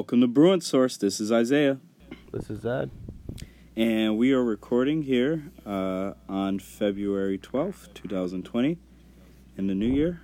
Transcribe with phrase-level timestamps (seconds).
[0.00, 0.96] Welcome to Bruin Source.
[0.96, 1.78] This is Isaiah.
[2.32, 2.90] This is Ed.
[3.76, 8.78] And we are recording here uh, on February 12th, 2020,
[9.58, 10.22] in the new year.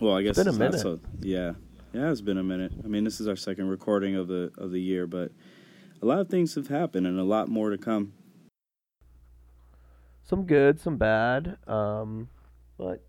[0.00, 0.80] Well, I guess it's been a it's not minute.
[0.82, 1.00] so.
[1.20, 1.52] Yeah,
[1.92, 2.72] yeah, it's been a minute.
[2.82, 5.30] I mean, this is our second recording of the of the year, but
[6.02, 8.12] a lot of things have happened and a lot more to come.
[10.24, 11.58] Some good, some bad.
[11.68, 12.28] Um,
[12.76, 13.04] but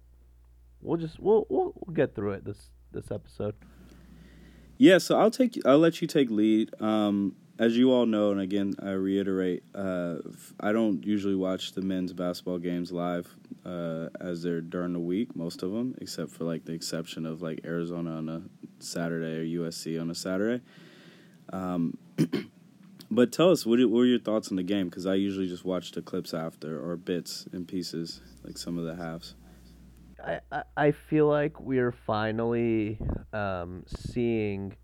[0.79, 3.55] we'll just we'll we'll, we'll get through it this this episode.
[4.83, 6.69] Yeah, so I'll take I'll let you take lead.
[6.81, 10.15] Um, as you all know, and again I reiterate, uh,
[10.59, 13.33] I don't usually watch the men's basketball games live
[13.65, 17.41] uh, as they're during the week, most of them, except for like the exception of
[17.41, 18.41] like Arizona on a
[18.79, 20.61] Saturday or USC on a Saturday.
[21.53, 21.97] Um,
[23.09, 24.89] but tell us, what, what were your thoughts on the game?
[24.89, 28.83] Because I usually just watch the clips after or bits and pieces, like some of
[28.83, 29.35] the halves.
[30.23, 32.99] I, I, I feel like we're finally
[33.33, 34.75] um, seeing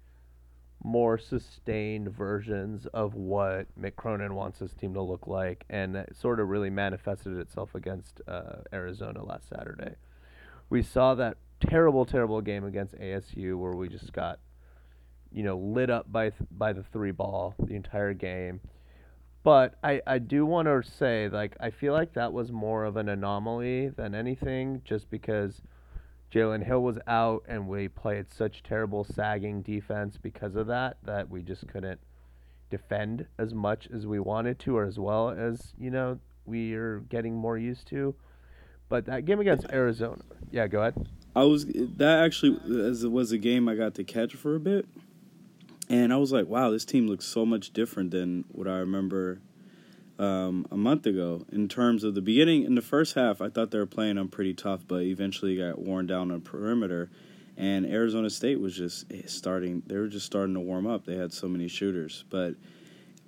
[0.84, 6.40] more sustained versions of what Mick Cronin wants his team to look like, and sort
[6.40, 9.96] of really manifested itself against uh, Arizona last Saturday.
[10.70, 14.40] We saw that terrible, terrible game against ASU where we just got,
[15.32, 18.62] you know, lit up by th- by the three ball the entire game.
[19.44, 22.98] But I, I do want to say, like, I feel like that was more of
[22.98, 25.62] an anomaly than anything, just because
[26.34, 31.30] Jalen Hill was out and we played such terrible sagging defense because of that, that
[31.30, 32.00] we just couldn't
[32.70, 37.00] defend as much as we wanted to, or as well as, you know, we are
[37.10, 38.14] getting more used to.
[38.90, 41.08] But that game against Arizona, yeah, go ahead.
[41.36, 42.60] I was that actually
[43.08, 44.86] was a game I got to catch for a bit,
[45.90, 49.42] and I was like, wow, this team looks so much different than what I remember
[50.20, 51.46] um, a month ago.
[51.52, 54.28] In terms of the beginning, in the first half, I thought they were playing them
[54.28, 57.10] pretty tough, but eventually got worn down on perimeter.
[57.58, 61.06] And Arizona State was just eh, starting; they were just starting to warm up.
[61.06, 62.56] They had so many shooters, but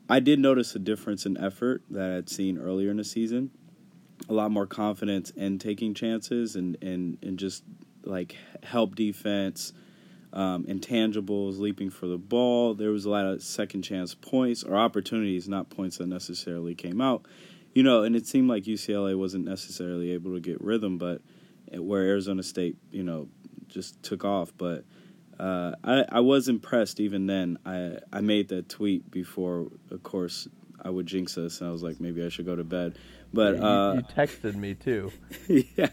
[0.07, 3.51] I did notice a difference in effort that I'd seen earlier in the season.
[4.29, 7.63] A lot more confidence in taking chances and and and just
[8.05, 9.73] like help defense,
[10.33, 12.73] um, intangibles, leaping for the ball.
[12.73, 17.01] There was a lot of second chance points or opportunities, not points that necessarily came
[17.01, 17.25] out.
[17.73, 21.21] You know, and it seemed like UCLA wasn't necessarily able to get rhythm, but
[21.71, 23.29] where Arizona State, you know,
[23.67, 24.51] just took off.
[24.57, 24.83] But
[25.39, 27.57] uh, I, I was impressed even then.
[27.65, 30.47] I I made that tweet before, of course,
[30.83, 32.97] I would jinx us, and I was like, maybe I should go to bed.
[33.33, 35.11] But you, uh, you texted me too.
[35.47, 35.89] yeah.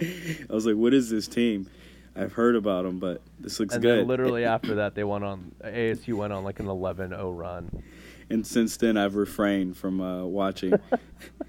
[0.00, 1.68] I was like, what is this team?
[2.18, 4.06] I've heard about them, but this looks And good.
[4.06, 7.82] literally after that, they went on, ASU went on like an 11 0 run.
[8.30, 10.74] and since then, I've refrained from uh, watching.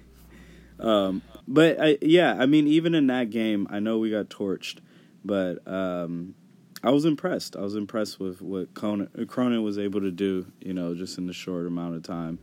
[0.80, 4.78] um, but I, yeah, I mean, even in that game, I know we got torched,
[5.24, 6.34] but um,
[6.82, 7.56] I was impressed.
[7.56, 11.26] I was impressed with what Cronin, Cronin was able to do, you know, just in
[11.26, 12.38] the short amount of time.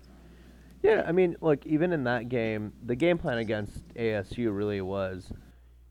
[0.83, 5.31] Yeah, I mean, look, even in that game, the game plan against ASU really was,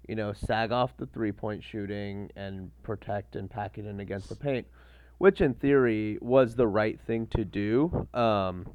[0.09, 4.29] you know, sag off the three point shooting and protect and pack it in against
[4.29, 4.67] the paint,
[5.19, 8.07] which in theory was the right thing to do.
[8.15, 8.67] Um,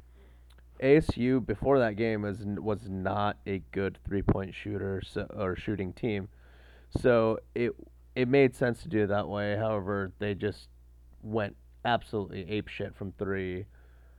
[0.82, 5.92] ASU before that game was was not a good three point shooter so, or shooting
[5.92, 6.28] team,
[7.00, 7.72] so it
[8.14, 9.56] it made sense to do it that way.
[9.56, 10.68] However, they just
[11.22, 13.66] went absolutely ape shit from three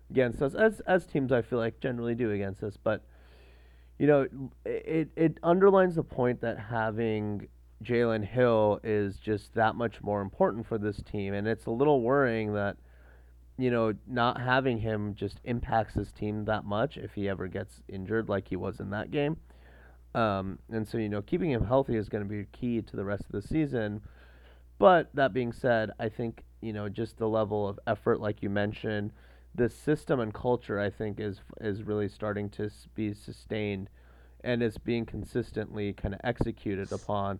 [0.09, 2.78] against us, as as teams I feel like generally do against us.
[2.81, 3.03] But
[4.00, 4.28] you know,
[4.66, 7.48] it it underlines the point that having
[7.84, 12.02] Jalen Hill is just that much more important for this team, and it's a little
[12.02, 12.78] worrying that
[13.58, 17.81] you know not having him just impacts his team that much if he ever gets
[17.88, 19.38] injured like he was in that game.
[20.16, 23.04] Um, and so you know, keeping him healthy is going to be key to the
[23.04, 24.02] rest of the season.
[24.80, 28.50] But that being said, I think you know just the level of effort, like you
[28.50, 29.12] mentioned,
[29.55, 33.89] the system and culture, I think is is really starting to be sustained,
[34.44, 37.39] and is being consistently kind of executed upon.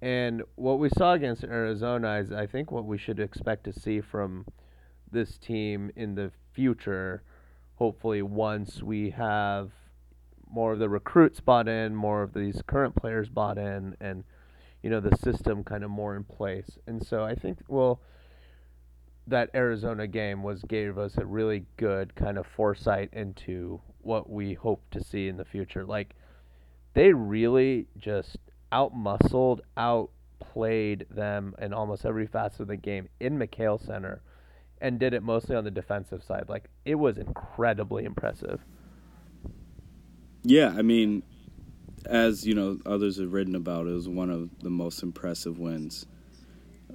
[0.00, 4.00] And what we saw against Arizona is, I think, what we should expect to see
[4.00, 4.46] from
[5.10, 7.22] this team in the future.
[7.76, 9.70] Hopefully, once we have
[10.50, 14.24] more of the recruits bought in, more of these current players bought in, and
[14.82, 16.78] you know the system kind of more in place.
[16.86, 18.00] And so I think well
[19.28, 24.54] that Arizona game was gave us a really good kind of foresight into what we
[24.54, 25.84] hope to see in the future.
[25.84, 26.14] Like
[26.94, 28.38] they really just
[28.72, 34.22] out outmuscled, outplayed them in almost every facet of the game in McKale Center
[34.80, 36.44] and did it mostly on the defensive side.
[36.48, 38.60] Like it was incredibly impressive.
[40.42, 41.22] Yeah, I mean,
[42.06, 46.06] as you know, others have written about, it was one of the most impressive wins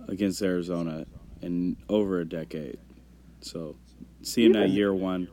[0.07, 1.05] against Arizona
[1.43, 2.79] in over a decade.
[3.41, 3.75] So
[4.21, 5.27] seeing that year one,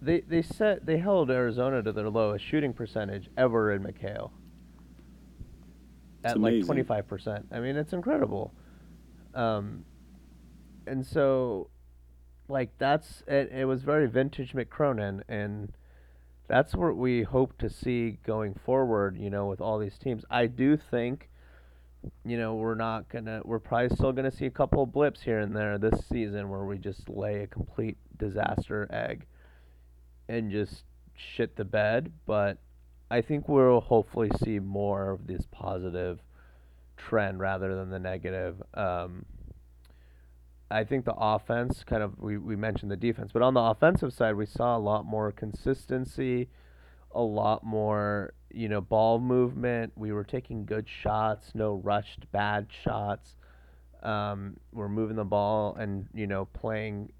[0.00, 4.30] They they set they held Arizona to their lowest shooting percentage ever in McKale.
[6.24, 7.46] At like twenty five percent.
[7.52, 8.54] I mean, it's incredible.
[9.34, 9.84] Um,
[10.86, 11.70] and so,
[12.48, 13.50] like that's it.
[13.52, 15.72] It was very vintage Mick Cronin, and
[16.48, 19.16] that's what we hope to see going forward.
[19.18, 21.28] You know, with all these teams, I do think.
[22.24, 23.42] You know, we're not gonna.
[23.44, 26.64] We're probably still gonna see a couple of blips here and there this season where
[26.64, 29.26] we just lay a complete disaster egg
[30.28, 30.84] and just
[31.14, 32.58] shit the bed, but
[33.10, 36.20] I think we'll hopefully see more of this positive
[36.96, 38.62] trend rather than the negative.
[38.74, 39.26] Um,
[40.70, 44.12] I think the offense kind of we, we mentioned the defense, but on the offensive
[44.12, 46.48] side we saw a lot more consistency,
[47.14, 49.92] a lot more, you know, ball movement.
[49.96, 53.36] We were taking good shots, no rushed bad shots.
[54.02, 57.12] Um, we're moving the ball and, you know, playing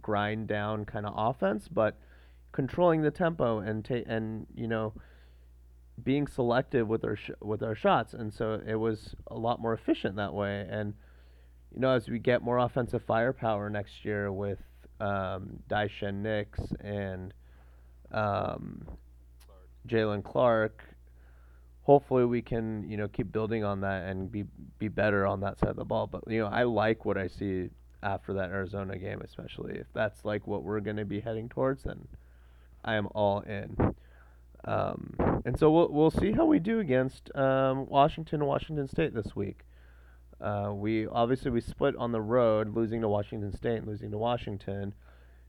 [0.00, 1.98] grind down kind of offense, but
[2.54, 4.92] controlling the tempo and ta- and you know
[6.02, 9.74] being selective with our sh- with our shots and so it was a lot more
[9.74, 10.94] efficient that way and
[11.74, 14.60] you know as we get more offensive firepower next year with
[15.00, 17.34] um Daishen Nix and
[18.12, 18.86] um
[19.88, 20.82] Jaylen Clark
[21.82, 24.44] hopefully we can you know keep building on that and be
[24.78, 27.28] be better on that side of the ball but you know I like what I
[27.28, 27.68] see
[28.02, 31.84] after that Arizona game especially if that's like what we're going to be heading towards
[31.84, 32.06] then
[32.84, 33.76] I am all in.
[34.64, 35.14] Um,
[35.44, 39.34] and so we'll we'll see how we do against um, Washington and Washington State this
[39.34, 39.60] week.
[40.40, 44.18] Uh, we obviously we split on the road, losing to Washington State and losing to
[44.18, 44.94] Washington.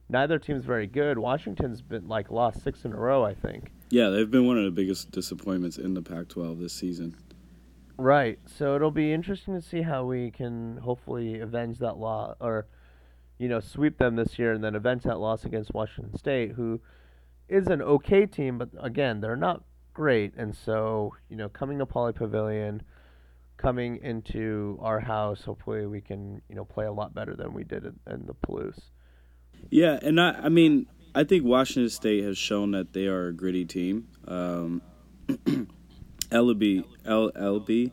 [0.08, 1.18] Neither team's very good.
[1.18, 3.72] Washington's been like lost six in a row, I think.
[3.88, 7.16] Yeah, they've been one of the biggest disappointments in the Pac-12 this season.
[7.98, 8.38] Right.
[8.58, 12.66] So it'll be interesting to see how we can hopefully avenge that loss or,
[13.38, 16.80] you know, sweep them this year and then avenge that loss against Washington State, who
[17.48, 19.62] is an okay team, but again, they're not
[19.94, 20.34] great.
[20.36, 22.82] And so, you know, coming to Pauley Pavilion,
[23.56, 27.64] coming into our house, hopefully we can, you know, play a lot better than we
[27.64, 28.90] did in, in the Palouse.
[29.70, 30.86] Yeah, and I, I mean,
[31.16, 34.06] I think Washington State has shown that they are a gritty team.
[34.28, 34.82] Um,
[36.30, 37.92] LB, LLB,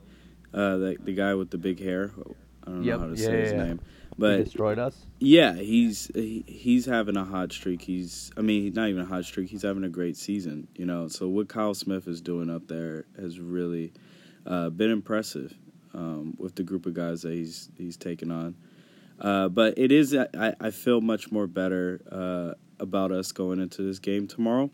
[0.54, 2.12] uh, the, the guy with the big hair.
[2.68, 3.64] I don't Yep, know how to yeah, say his yeah, yeah.
[3.66, 3.80] name,
[4.18, 5.08] He but destroyed us.
[5.20, 7.82] yeah, he's he, he's having a hot streak.
[7.82, 9.50] He's, I mean, not even a hot streak.
[9.50, 10.68] He's having a great season.
[10.76, 13.94] You know, so what Kyle Smith is doing up there has really
[14.46, 15.54] uh, been impressive
[15.94, 18.56] um, with the group of guys that he's he's taken on.
[19.20, 23.84] Uh, but it is, I, I feel much more better uh, about us going into
[23.84, 24.70] this game tomorrow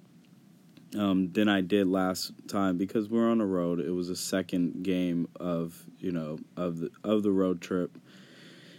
[0.97, 3.79] um, than I did last time because we're on the road.
[3.79, 7.97] It was a second game of you know of the of the road trip,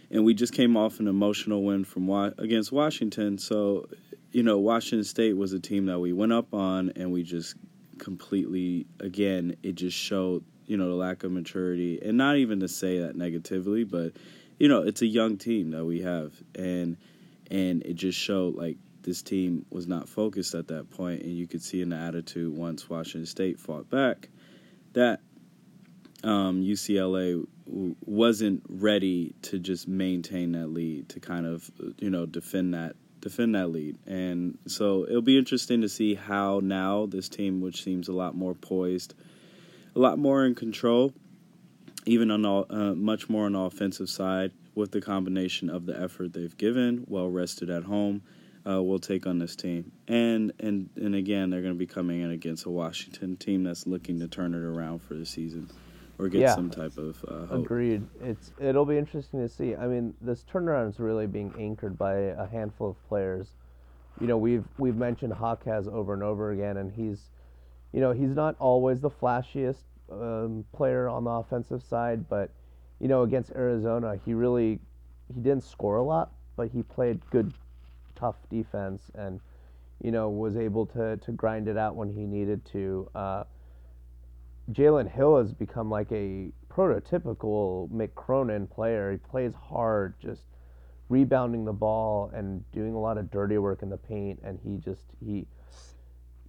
[0.09, 3.37] and we just came off an emotional win from Wa- against Washington.
[3.37, 3.87] So,
[4.31, 7.55] you know, Washington State was a team that we went up on, and we just
[7.97, 12.67] completely again it just showed you know the lack of maturity, and not even to
[12.67, 14.13] say that negatively, but
[14.61, 16.95] you know it's a young team that we have, and
[17.49, 21.47] and it just showed like this team was not focused at that point, and you
[21.47, 24.29] could see in the attitude once Washington State fought back
[24.93, 25.21] that
[26.23, 32.27] um, UCLA w- wasn't ready to just maintain that lead to kind of you know
[32.27, 37.29] defend that defend that lead, and so it'll be interesting to see how now this
[37.29, 39.15] team, which seems a lot more poised,
[39.95, 41.13] a lot more in control,
[42.05, 45.99] even on all, uh, much more on the offensive side with the combination of the
[45.99, 48.21] effort they've given, well rested at home,
[48.67, 49.91] uh, will take on this team.
[50.07, 53.87] And and and again, they're going to be coming in against a Washington team that's
[53.87, 55.69] looking to turn it around for the season
[56.19, 56.55] or get Yeah.
[56.55, 57.65] some type of uh, hope.
[57.65, 58.03] Agreed.
[58.21, 59.75] It's it'll be interesting to see.
[59.75, 63.47] I mean, this turnaround is really being anchored by a handful of players.
[64.19, 67.29] You know, we've we've mentioned Hawkes over and over again, and he's,
[67.91, 72.51] you know, he's not always the flashiest um, player on the offensive side, but
[72.99, 74.79] you know, against Arizona, he really
[75.33, 77.53] he didn't score a lot, but he played good,
[78.15, 79.39] tough defense, and
[80.03, 83.09] you know, was able to to grind it out when he needed to.
[83.15, 83.43] Uh,
[84.71, 89.11] Jalen Hill has become like a prototypical Mick Cronin player.
[89.11, 90.43] He plays hard, just
[91.09, 94.39] rebounding the ball and doing a lot of dirty work in the paint.
[94.43, 95.45] And he just he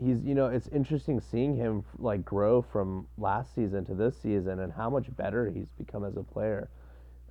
[0.04, 4.60] he's you know it's interesting seeing him like grow from last season to this season
[4.60, 6.68] and how much better he's become as a player.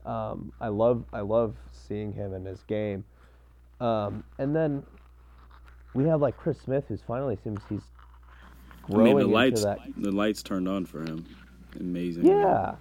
[0.05, 3.03] Um, I love I love seeing him in his game.
[3.79, 4.83] Um, and then
[5.93, 7.83] we have like Chris Smith, who's finally seems he's
[8.89, 11.25] I growing mean, the lights that the lights turned on for him.
[11.79, 12.25] Amazing.
[12.25, 12.75] Yeah.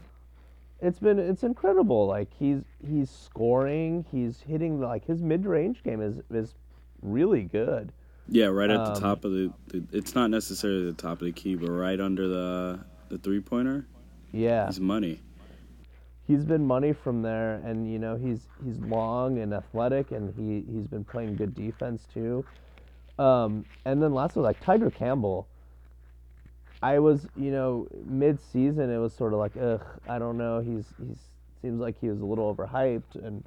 [0.80, 2.06] it's been it's incredible.
[2.06, 6.54] Like he's he's scoring, he's hitting like his mid range game is is
[7.02, 7.92] really good.
[8.30, 9.84] Yeah, right at Um, the top of the, the.
[9.92, 13.86] It's not necessarily the top of the key, but right under the the three pointer.
[14.32, 15.20] Yeah, He's money.
[16.28, 20.64] he's been money from there, and you know he's he's long and athletic, and he
[20.72, 22.44] he's been playing good defense too.
[23.18, 25.48] Um, and then lastly, like Tyger Campbell,
[26.82, 30.60] I was you know mid season it was sort of like ugh I don't know
[30.60, 31.18] he's he's
[31.62, 33.44] seems like he was a little overhyped, and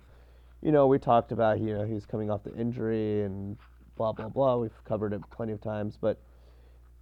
[0.61, 3.57] you know we talked about you know he's coming off the injury and
[3.95, 4.57] blah blah blah.
[4.57, 6.19] We've covered it plenty of times, but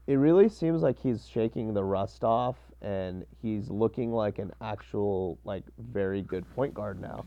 [0.08, 5.38] it really seems like he's shaking the rust off and he's looking like an actual
[5.44, 7.26] like very good point guard now.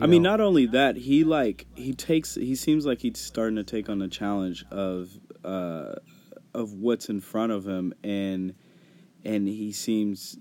[0.00, 2.36] I mean, not only that, he like he takes.
[2.36, 5.10] He seems like he's starting to take on the challenge of
[5.44, 5.94] uh,
[6.54, 8.54] of what's in front of him, and
[9.24, 10.38] and he seems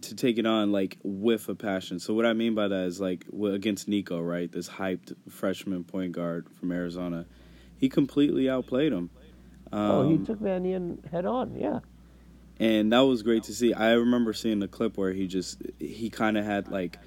[0.00, 1.98] to take it on like with a passion.
[2.00, 4.50] So what I mean by that is like against Nico, right?
[4.50, 7.26] This hyped freshman point guard from Arizona,
[7.84, 9.10] he completely outplayed him.
[9.70, 11.80] oh, he Um, took Mannion head on, yeah.
[12.58, 13.74] and that was great to see.
[13.74, 16.98] I remember seeing the clip where he just he kind of had like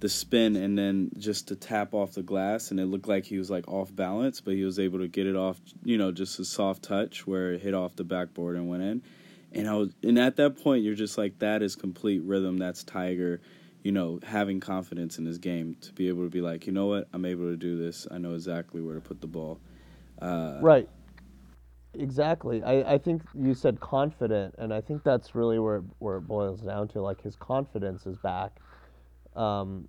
[0.00, 3.38] the spin and then just to tap off the glass, and it looked like he
[3.38, 6.38] was like off balance, but he was able to get it off, you know, just
[6.38, 9.02] a soft touch where it hit off the backboard and went in.
[9.52, 12.58] And I was, and at that point, you're just like, that is complete rhythm.
[12.58, 13.40] That's Tiger,
[13.82, 16.86] you know, having confidence in his game to be able to be like, you know
[16.88, 18.06] what, I'm able to do this.
[18.10, 19.58] I know exactly where to put the ball.
[20.20, 20.88] Uh, Right.
[21.94, 22.62] Exactly.
[22.62, 26.22] I, I think you said confident, and I think that's really where it, where it
[26.22, 27.00] boils down to.
[27.00, 28.60] Like his confidence is back,
[29.34, 29.88] um,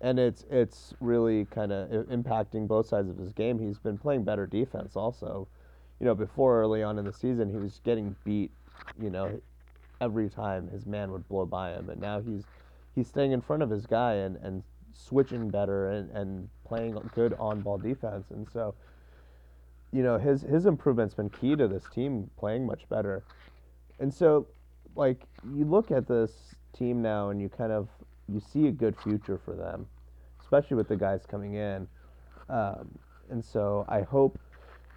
[0.00, 3.58] and it's it's really kind of impacting both sides of his game.
[3.58, 5.48] He's been playing better defense also.
[5.98, 8.52] You know, before early on in the season, he was getting beat.
[9.00, 9.40] You know,
[10.00, 12.46] every time his man would blow by him, and now he's
[12.94, 17.34] he's staying in front of his guy and, and switching better and, and playing good
[17.38, 18.74] on ball defense, and so
[19.92, 23.24] you know his his improvement's been key to this team playing much better.
[24.00, 24.46] And so
[24.94, 25.22] like
[25.54, 27.88] you look at this team now and you kind of
[28.28, 29.86] you see a good future for them,
[30.40, 31.88] especially with the guys coming in.
[32.48, 32.98] Um,
[33.30, 34.38] and so I hope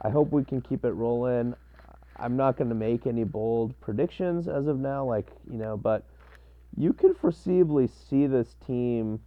[0.02, 1.54] I hope we can keep it rolling.
[2.18, 6.06] I'm not going to make any bold predictions as of now like, you know, but
[6.78, 9.20] you could foreseeably see this team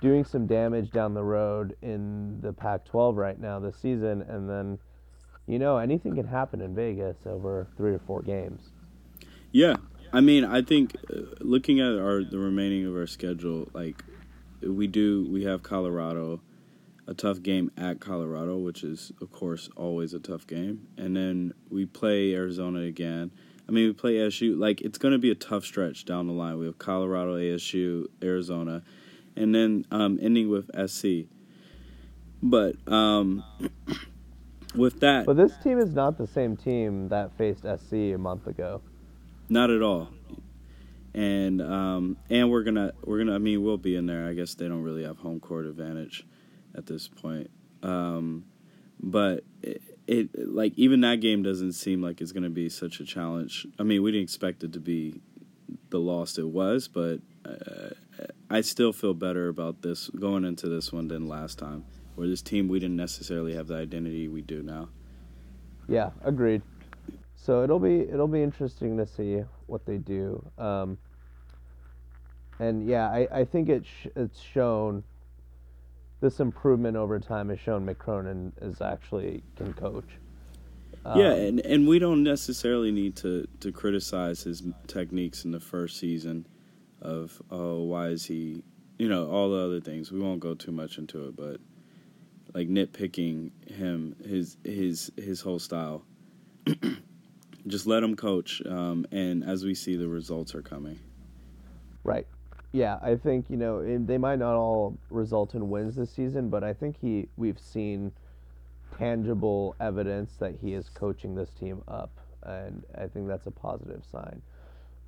[0.00, 4.78] doing some damage down the road in the Pac-12 right now this season, and then
[5.46, 8.70] you know anything can happen in Vegas over three or four games.
[9.52, 9.76] Yeah,
[10.12, 14.02] I mean, I think uh, looking at our the remaining of our schedule, like
[14.62, 16.40] we do, we have Colorado,
[17.06, 21.52] a tough game at Colorado, which is of course always a tough game, and then
[21.70, 23.30] we play Arizona again.
[23.68, 24.58] I mean, we play ASU.
[24.58, 26.58] Like it's going to be a tough stretch down the line.
[26.58, 28.82] We have Colorado, ASU, Arizona,
[29.36, 31.28] and then um, ending with SC.
[32.42, 33.44] But um,
[34.74, 38.46] with that, But this team is not the same team that faced SC a month
[38.46, 38.82] ago.
[39.48, 40.10] Not at all.
[41.14, 44.26] And um, and we're gonna we're gonna I mean we'll be in there.
[44.26, 46.26] I guess they don't really have home court advantage
[46.74, 47.50] at this point.
[47.82, 48.46] Um,
[49.00, 53.04] but it, it like even that game doesn't seem like it's gonna be such a
[53.04, 53.66] challenge.
[53.78, 55.20] I mean we didn't expect it to be
[55.90, 57.90] the loss it was, but uh,
[58.50, 61.84] I still feel better about this going into this one than last time.
[62.14, 64.88] Where this team we didn't necessarily have the identity we do now.
[65.88, 66.62] Yeah, agreed.
[67.34, 70.44] So it'll be it'll be interesting to see what they do.
[70.56, 70.96] Um,
[72.58, 75.02] and yeah, I, I think it sh- it's shown
[76.20, 80.08] this improvement over time has shown Mick Cronin is actually can coach.
[81.04, 85.60] Um, Yeah, and and we don't necessarily need to to criticize his techniques in the
[85.60, 86.46] first season
[87.04, 88.62] of oh why is he
[88.98, 90.10] you know all the other things.
[90.10, 91.60] We won't go too much into it, but
[92.54, 96.04] like nitpicking him his his his whole style.
[97.66, 100.98] Just let him coach, um, and as we see, the results are coming.
[102.02, 102.26] Right.
[102.72, 106.62] Yeah, I think you know they might not all result in wins this season, but
[106.62, 108.12] I think he we've seen
[108.98, 112.10] tangible evidence that he is coaching this team up,
[112.42, 114.42] and I think that's a positive sign.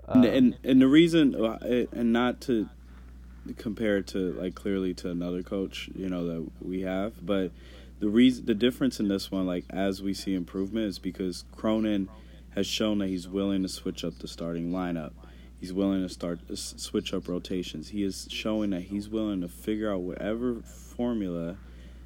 [0.08, 2.68] And, Um, and and the reason uh, and not to
[3.56, 7.52] compare it to like clearly to another coach you know that we have but
[8.00, 12.08] the reason the difference in this one like as we see improvement is because cronin
[12.56, 15.12] has shown that he's willing to switch up the starting lineup.
[15.60, 17.88] He's willing to start s- switch up rotations.
[17.90, 21.56] He is showing that he's willing to figure out whatever formula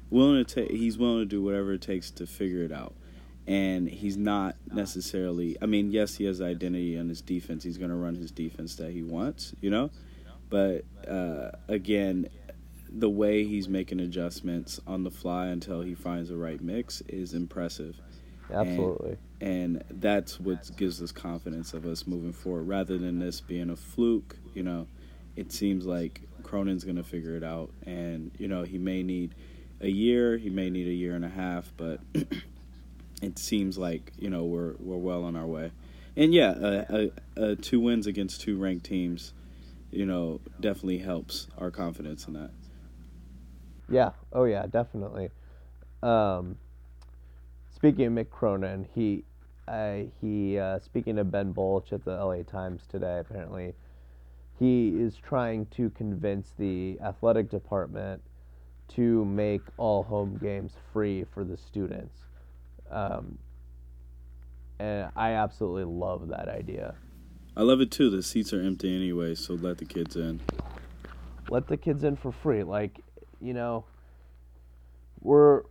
[0.09, 2.93] willing to take he's willing to do whatever it takes to figure it out
[3.47, 7.89] and he's not necessarily i mean yes he has identity on his defense he's going
[7.89, 9.89] to run his defense that he wants you know
[10.49, 12.27] But uh, again,
[12.89, 17.33] the way he's making adjustments on the fly until he finds the right mix is
[17.33, 17.95] impressive.
[18.53, 19.17] Absolutely.
[19.39, 23.69] And, and that's what gives us confidence of us moving forward rather than this being
[23.69, 24.35] a fluke.
[24.53, 24.87] You know,
[25.37, 27.71] it seems like Cronin's going to figure it out.
[27.85, 29.33] And, you know, he may need
[29.79, 32.01] a year, he may need a year and a half, but
[33.21, 35.71] it seems like, you know, we're, we're well on our way.
[36.15, 39.33] And yeah, uh, uh, two wins against two ranked teams,
[39.91, 42.51] you know, definitely helps our confidence in that.
[43.89, 44.11] Yeah.
[44.33, 45.29] Oh yeah, definitely.
[46.01, 46.57] Um,
[47.73, 49.23] speaking of Mick Cronin, he,
[49.67, 53.19] uh, he uh, speaking to Ben Bolch at the LA Times today.
[53.19, 53.73] Apparently,
[54.59, 58.21] he is trying to convince the athletic department
[58.89, 62.25] to make all home games free for the students.
[62.91, 63.37] Um,
[64.79, 66.95] and I absolutely love that idea.
[67.55, 68.09] I love it too.
[68.09, 70.41] The seats are empty anyway, so let the kids in.
[71.49, 72.63] Let the kids in for free.
[72.63, 72.99] Like,
[73.41, 73.85] you know,
[75.21, 75.63] we're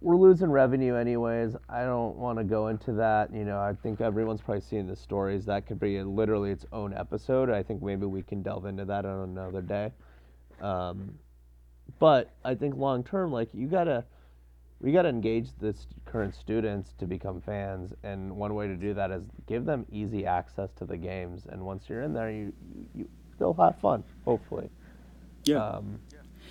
[0.00, 1.54] we're losing revenue anyways.
[1.68, 3.32] I don't want to go into that.
[3.32, 5.44] You know, I think everyone's probably seen the stories.
[5.46, 7.50] That could be literally its own episode.
[7.50, 9.92] I think maybe we can delve into that on another day.
[10.60, 11.18] Um,
[11.98, 14.04] but I think long term, like you gotta,
[14.82, 15.74] we gotta engage the
[16.04, 20.26] current students to become fans, and one way to do that is give them easy
[20.26, 21.46] access to the games.
[21.48, 22.52] And once you're in there, you
[22.94, 23.08] you
[23.38, 24.70] they'll have fun, hopefully.
[25.44, 25.64] Yeah.
[25.64, 26.00] Um,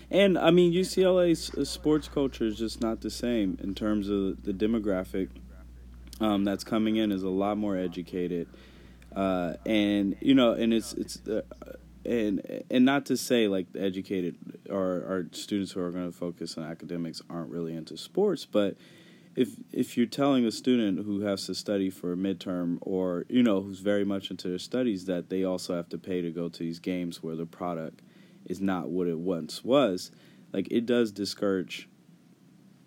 [0.10, 4.44] and I mean, UCLA's uh, sports culture is just not the same in terms of
[4.44, 5.30] the demographic
[6.20, 8.48] um, that's coming in is a lot more educated,
[9.16, 11.42] uh, and you know, and it's it's uh,
[12.06, 14.36] and and not to say like educated
[14.70, 18.76] or our students who are going to focus on academics aren't really into sports, but
[19.36, 23.44] if if you're telling a student who has to study for a midterm or you
[23.44, 26.50] know who's very much into their studies that they also have to pay to go
[26.50, 28.02] to these games where the product
[28.46, 30.12] is not what it once was,
[30.52, 31.88] like it does discourage.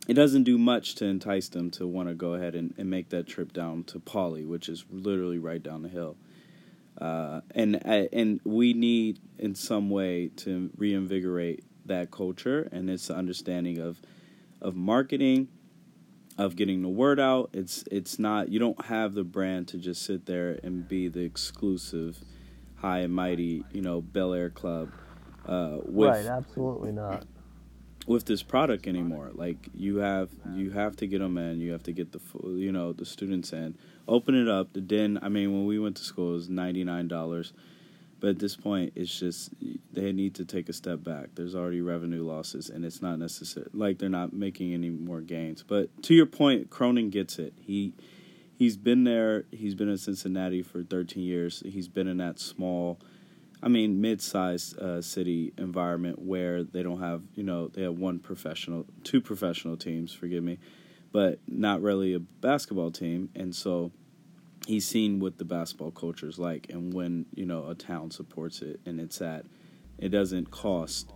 [0.07, 3.09] It doesn't do much to entice them to want to go ahead and, and make
[3.09, 6.19] that trip down to Pauley, which is literally right down the hill.
[7.01, 13.11] Uh, and uh, and we need in some way to reinvigorate that culture and its
[13.11, 14.01] understanding of
[14.61, 15.49] of marketing,
[16.39, 17.51] of getting the word out.
[17.53, 21.21] It's it's not you don't have the brand to just sit there and be the
[21.21, 22.19] exclusive,
[22.77, 24.91] high and mighty you know Bel Air Club
[25.47, 27.27] uh, with, right, absolutely not.
[28.07, 31.61] With this product anymore, like you have, you have to get them in.
[31.61, 33.77] You have to get the, you know, the students in.
[34.07, 34.75] Open it up.
[34.75, 35.19] The den.
[35.23, 37.55] I mean, when we went to school, it was ninety nine dollars.
[38.21, 39.51] But at this point, it's just
[39.93, 41.31] they need to take a step back.
[41.35, 43.69] There's already revenue losses, and it's not necessary.
[43.75, 45.63] Like they're not making any more gains.
[45.63, 47.53] But to your point, Cronin gets it.
[47.61, 47.93] He
[48.57, 49.45] he's been there.
[49.51, 51.63] He's been in Cincinnati for 13 years.
[51.67, 52.99] He's been in that small
[53.65, 58.19] I mean, mid-sized uh, city environment where they don't have, you know, they have one
[58.19, 60.59] professional, two professional teams, forgive me,
[61.13, 63.91] but not really a basketball team, and so
[64.67, 68.61] he's seen what the basketball culture is like, and when you know a town supports
[68.61, 69.47] it, and it's at,
[69.97, 71.11] it doesn't cost,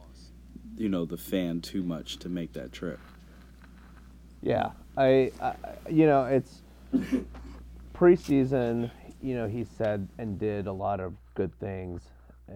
[0.75, 2.99] you know, the fan too much to make that trip.
[4.41, 5.55] Yeah, I, I
[5.91, 6.63] you know, it's
[7.95, 8.91] preseason.
[9.21, 12.01] You know, he said and did a lot of good things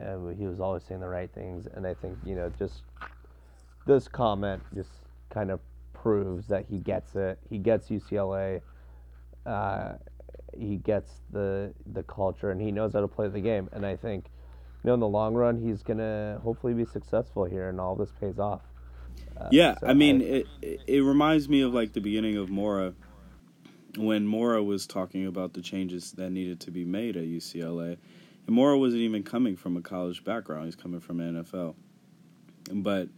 [0.01, 2.83] uh, he was always saying the right things, and I think you know just
[3.87, 4.91] this comment just
[5.31, 5.61] kind of
[5.93, 7.39] proves that he gets it.
[7.49, 8.61] He gets UCLA.
[9.45, 9.95] Uh,
[10.57, 13.69] he gets the the culture, and he knows how to play the game.
[13.73, 14.27] And I think,
[14.83, 18.13] you know, in the long run, he's gonna hopefully be successful here, and all this
[18.21, 18.63] pays off.
[19.37, 22.51] Uh, yeah, so I mean, I, it it reminds me of like the beginning of
[22.51, 22.95] Mora,
[23.97, 27.99] when Mora was talking about the changes that needed to be made at UCLA
[28.47, 31.75] and Mora wasn't even coming from a college background; he's coming from NFL.
[32.73, 33.09] But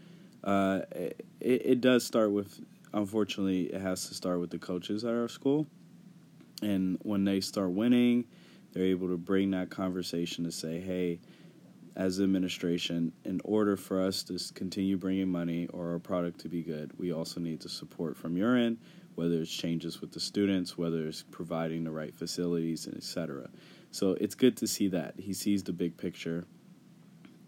[0.42, 2.60] uh, it, it does start with,
[2.92, 5.66] unfortunately, it has to start with the coaches at our school.
[6.62, 8.24] And when they start winning,
[8.72, 11.20] they're able to bring that conversation to say, hey,
[11.96, 16.62] as administration, in order for us to continue bringing money or our product to be
[16.62, 18.78] good, we also need the support from your end,
[19.14, 23.48] whether it's changes with the students, whether it's providing the right facilities, and et cetera.
[23.94, 26.46] So it's good to see that he sees the big picture,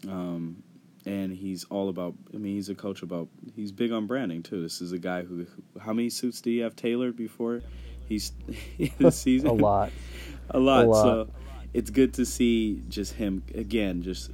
[0.07, 0.63] um,
[1.05, 2.13] and he's all about.
[2.33, 3.27] I mean, he's a coach about.
[3.53, 4.61] He's big on branding too.
[4.61, 5.45] This is a guy who.
[5.77, 7.63] How many suits do you have tailored before?
[8.07, 8.31] He's
[8.97, 9.91] this season a lot,
[10.49, 10.85] a lot.
[10.85, 11.01] A lot.
[11.03, 11.29] So
[11.73, 14.31] it's good to see just him again, just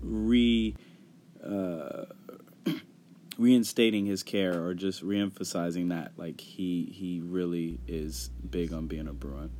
[0.00, 0.76] re.
[1.44, 2.04] Uh,
[3.36, 9.08] reinstating his care or just reemphasizing that like he he really is big on being
[9.08, 9.50] a Bruin.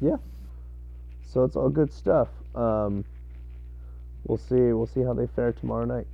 [0.00, 0.18] Yeah,
[1.34, 2.28] so it's all good stuff.
[2.54, 3.04] Um,
[4.24, 4.54] we'll see.
[4.54, 6.06] We'll see how they fare tomorrow night.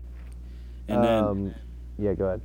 [0.88, 1.54] And then um,
[1.98, 2.40] yeah, go ahead.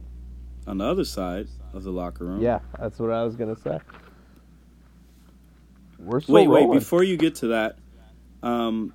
[0.67, 2.41] on the other side of the locker room.
[2.41, 3.79] Yeah, that's what I was gonna say.
[5.97, 6.69] We're still Wait, wait.
[6.69, 7.77] Before you get to that,
[8.43, 8.93] um,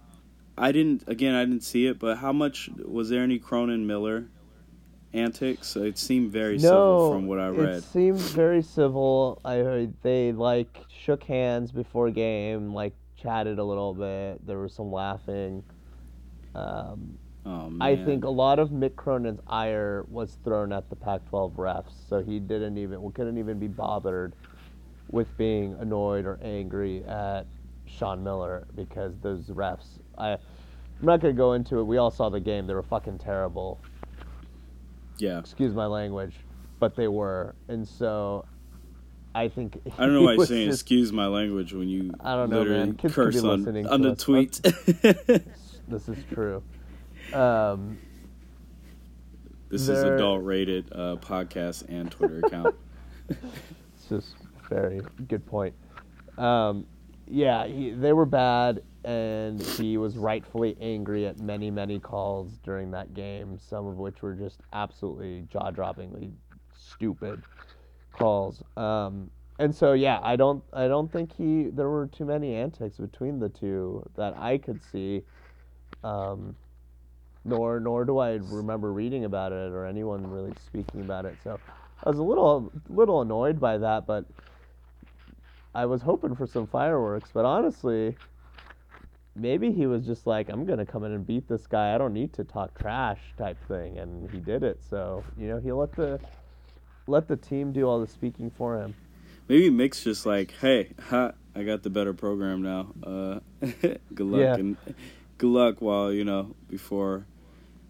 [0.59, 1.09] I didn't.
[1.09, 1.99] Again, I didn't see it.
[1.99, 4.29] But how much was there any Cronin Miller
[5.15, 5.75] antics?
[5.75, 7.77] It seemed very no, civil from what I read.
[7.77, 9.41] It seemed very civil.
[9.43, 14.47] I heard they like shook hands before game, like chatted a little bit.
[14.47, 15.63] There was some laughing.
[16.55, 17.73] Um, Oh.
[17.81, 22.23] I think a lot of Mick Cronin's ire was thrown at the Pac-12 refs, so
[22.23, 24.35] he didn't even, couldn't even be bothered
[25.11, 27.47] with being annoyed or angry at
[27.87, 29.99] Sean Miller because those refs.
[30.19, 30.39] I, I'm
[31.01, 31.85] not gonna go into it.
[31.85, 33.81] We all saw the game; they were fucking terrible.
[35.17, 35.39] Yeah.
[35.39, 36.37] Excuse my language,
[36.79, 38.45] but they were, and so
[39.35, 39.81] I think.
[39.99, 42.59] I don't know why you're saying just- excuse my language when you I don't know,
[42.59, 42.95] literally man.
[42.97, 44.19] Kids curse on, on the us.
[44.23, 44.61] tweet.
[45.89, 46.63] This is true.
[47.33, 47.99] Um,
[49.71, 52.77] this is adult rated uh, podcast and Twitter account.
[53.29, 54.35] It's just
[54.69, 55.75] very good point.
[56.39, 56.87] Um,
[57.27, 62.93] yeah, he, they were bad, and he was rightfully angry at many, many calls during
[62.93, 63.59] that game.
[63.59, 66.31] Some of which were just absolutely jaw-droppingly
[66.77, 67.43] stupid
[68.21, 68.63] calls.
[68.77, 71.65] Um, and so, yeah, I don't, I don't think he.
[71.65, 75.23] There were too many antics between the two that I could see.
[76.03, 76.57] Um,
[77.45, 81.37] nor, nor do I remember reading about it or anyone really speaking about it.
[81.43, 81.61] So,
[82.05, 84.25] I was a little little annoyed by that, but
[85.75, 87.31] I was hoping for some fireworks.
[87.33, 88.17] But honestly,
[89.37, 91.95] maybe he was just like, "I'm gonna come in and beat this guy.
[91.95, 94.83] I don't need to talk trash," type thing, and he did it.
[94.83, 96.21] So you know, he let the
[97.07, 98.95] let the team do all the speaking for him.
[99.49, 102.93] Maybe Mick's just like, hey, ha, I got the better program now.
[103.03, 103.41] Uh,
[103.83, 104.55] good luck Yeah.
[104.55, 104.77] and
[105.39, 107.27] good luck while you know before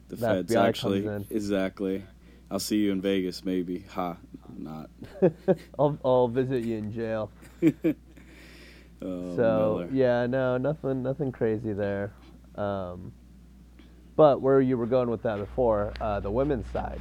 [0.09, 2.05] the The feds FBI actually exactly.
[2.51, 3.85] I'll see you in Vegas, maybe.
[3.91, 4.17] Ha,
[4.57, 4.91] not.
[5.79, 7.31] I'll I'll visit you in jail.
[9.03, 9.89] Oh, so Miller.
[9.93, 12.13] yeah, no, nothing nothing crazy there.
[12.55, 13.13] Um,
[14.15, 17.01] but where you were going with that before, uh, the women's side,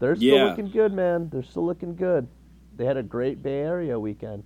[0.00, 0.44] they're still Yeah.
[0.50, 1.28] looking good, man.
[1.30, 2.28] They're still looking good.
[2.76, 4.44] They had a great Bay Area weekend.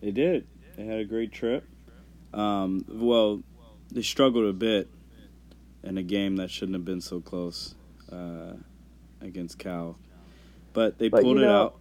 [0.00, 0.46] They did.
[0.76, 1.64] They had a great trip.
[2.32, 3.42] Um, well,
[3.92, 4.88] they struggled a bit
[5.82, 7.74] in a game that shouldn't have been so close
[8.12, 8.54] uh,
[9.20, 9.98] against Cal,
[10.72, 11.76] but they But, pulled you it know, out.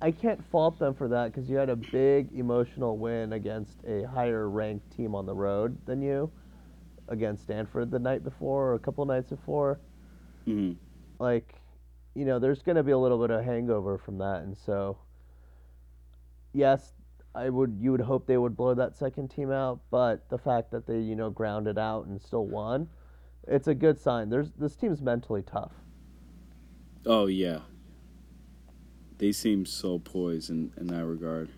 [0.00, 4.02] I can't fault them for that because you had a big emotional win against a
[4.02, 6.30] higher ranked team on the road than you,
[7.08, 9.80] against Stanford the night before or a couple nights before.
[10.44, 10.72] hmm
[11.18, 11.54] like
[12.14, 14.42] you know there's going to be a little bit of hangover from that.
[14.42, 14.98] And so
[16.52, 16.94] yes
[17.34, 20.70] i would you would hope they would blow that second team out but the fact
[20.70, 22.88] that they you know grounded out and still won
[23.46, 24.28] it's a good sign.
[24.28, 25.72] There's this team's mentally tough.
[27.04, 27.60] Oh yeah,
[29.18, 31.50] they seem so poised in, in that regard.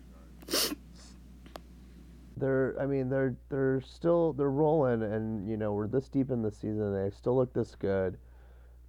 [2.37, 6.41] they're i mean they're they're still they're rolling and you know we're this deep in
[6.41, 6.93] the season.
[6.93, 8.17] They still look this good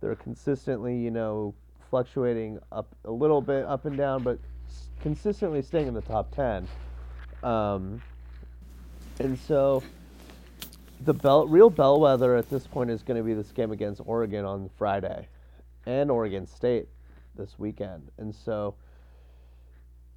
[0.00, 1.54] they're consistently you know
[1.90, 4.38] fluctuating up a little bit up and down but
[5.00, 6.68] consistently staying in the top 10
[7.42, 8.02] um,
[9.18, 9.82] and so
[11.04, 14.44] the bell, real bellwether at this point is going to be this game against Oregon
[14.44, 15.28] on Friday
[15.86, 16.88] and Oregon State
[17.36, 18.10] this weekend.
[18.18, 18.74] And so,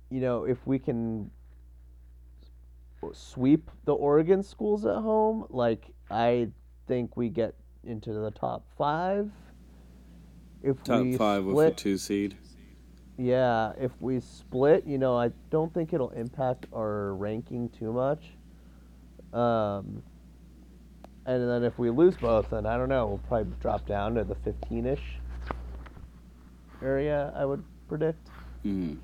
[0.10, 1.32] you know, if we can
[3.14, 6.50] sweep the Oregon schools at home, like I
[6.88, 9.30] think we get into the top five.
[10.64, 12.38] If Top we five with a two seed.
[13.18, 18.24] yeah, if we split, you know, I don't think it'll impact our ranking too much.
[19.34, 20.04] Um,
[21.26, 24.24] and then if we lose both, then I don't know, we'll probably drop down to
[24.24, 25.20] the 15-ish
[26.82, 28.30] area, I would predict.
[28.64, 28.96] hmm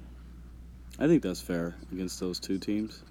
[0.99, 3.03] I think that's fair against those two teams.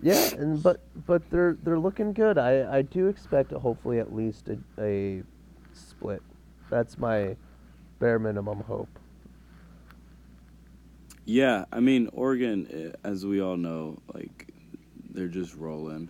[0.00, 2.38] Yeah, and but but they're they're looking good.
[2.38, 5.22] I I do expect hopefully at least a, a
[5.72, 6.22] split.
[6.70, 7.36] That's my
[7.98, 8.98] bare minimum hope.
[11.24, 14.48] Yeah, I mean Oregon, eh, as we all know, like
[15.10, 16.08] they're just rolling.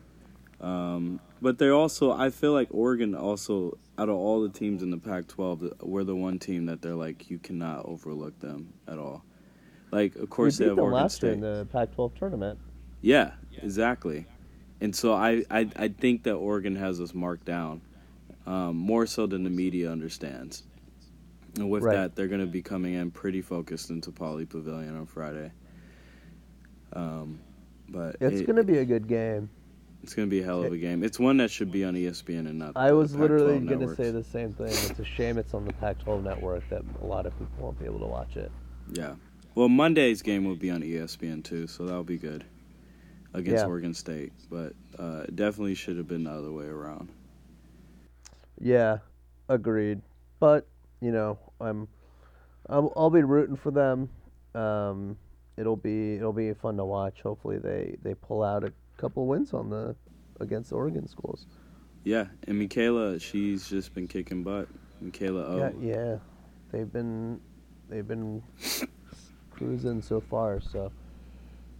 [0.60, 4.90] Um, but they're also, I feel like Oregon also, out of all the teams in
[4.90, 8.98] the Pac-12, th- we're the one team that they're like you cannot overlook them at
[8.98, 9.22] all.
[9.90, 11.44] Like, of course they beat have them Oregon last year State.
[11.44, 12.58] in the Pac-12 tournament.
[13.00, 14.26] Yeah, exactly.
[14.80, 17.80] And so I, I, I think that Oregon has us marked down
[18.46, 20.62] um, more so than the media understands.
[21.56, 21.94] And with Right.
[21.94, 25.50] that, they're going to be coming in pretty focused into Pauley Pavilion on Friday.
[26.92, 27.38] Um,
[27.88, 29.48] but It's it- going to be a good game.
[30.02, 31.02] It's gonna be a hell of a game.
[31.02, 32.76] It's one that should be on ESPN and not.
[32.76, 34.68] I was Pac-12 literally going to say the same thing.
[34.68, 37.86] It's a shame it's on the Pac-12 network that a lot of people won't be
[37.86, 38.52] able to watch it.
[38.92, 39.16] Yeah.
[39.56, 42.44] Well, Monday's game will be on ESPN too, so that'll be good
[43.34, 43.66] against Yeah.
[43.68, 44.32] Oregon State.
[44.48, 47.08] But uh, it definitely should have been the other way around.
[48.60, 48.98] Yeah,
[49.48, 50.00] agreed.
[50.40, 50.66] But
[51.00, 51.88] you know, I'm,
[52.68, 54.08] I'll, I'll be rooting for them.
[54.54, 55.16] Um,
[55.56, 57.20] it'll be it'll be fun to watch.
[57.22, 59.94] Hopefully, they they pull out a couple wins on the
[60.40, 61.46] against the Oregon schools.
[62.04, 64.68] Yeah, and Michaela, she's just been kicking butt.
[65.00, 65.58] Michaela O.
[65.58, 66.16] Yeah, yeah,
[66.70, 67.40] they've been
[67.88, 68.42] they've been
[69.50, 70.60] cruising so far.
[70.60, 70.92] So,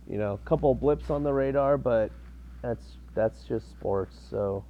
[0.08, 2.10] you know, a couple blips on the radar, but
[2.62, 4.16] that's that's just sports.
[4.30, 4.64] So,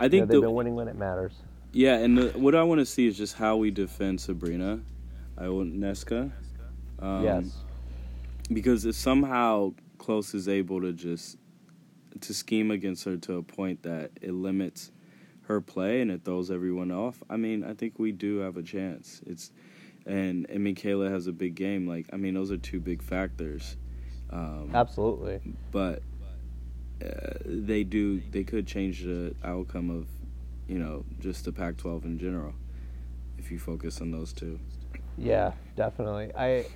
[0.00, 1.32] I think they've the, been winning when it matters.
[1.72, 4.80] yeah, and the, what I want to see is just how we defend Sabrina
[5.38, 6.32] Ionescu.
[6.98, 7.56] Um, yes.
[8.52, 11.38] because if somehow Close is able to just
[12.20, 14.90] to scheme against her to a point that it limits
[15.42, 18.62] her play and it throws everyone off, I mean, I think we do have a
[18.62, 19.22] chance.
[19.26, 19.50] It's
[20.06, 21.86] and and Michaela has a big game.
[21.86, 23.76] Like I mean, those are two big factors.
[24.30, 25.40] Um, Absolutely.
[25.70, 26.02] but
[27.04, 30.06] uh, they do they could change the outcome of
[30.68, 32.54] you know just the Pac-12 in general
[33.38, 34.60] if you focus on those two.
[35.16, 36.30] Yeah, definitely.
[36.36, 36.66] I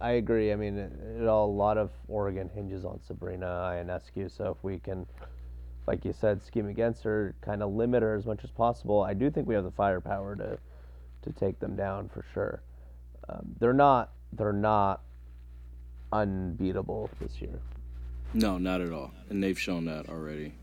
[0.00, 0.52] I agree.
[0.52, 4.30] I mean, it, it all, a lot of Oregon hinges on Sabrina Ionescu.
[4.30, 5.06] So if we can,
[5.86, 9.14] like you said, scheme against her, kind of limit her as much as possible, I
[9.14, 10.58] do think we have the firepower to
[11.22, 12.62] to take them down for sure.
[13.28, 15.02] Um, they're not they're not
[16.12, 17.60] unbeatable this year.
[18.34, 20.54] No, not at all, and they've shown that already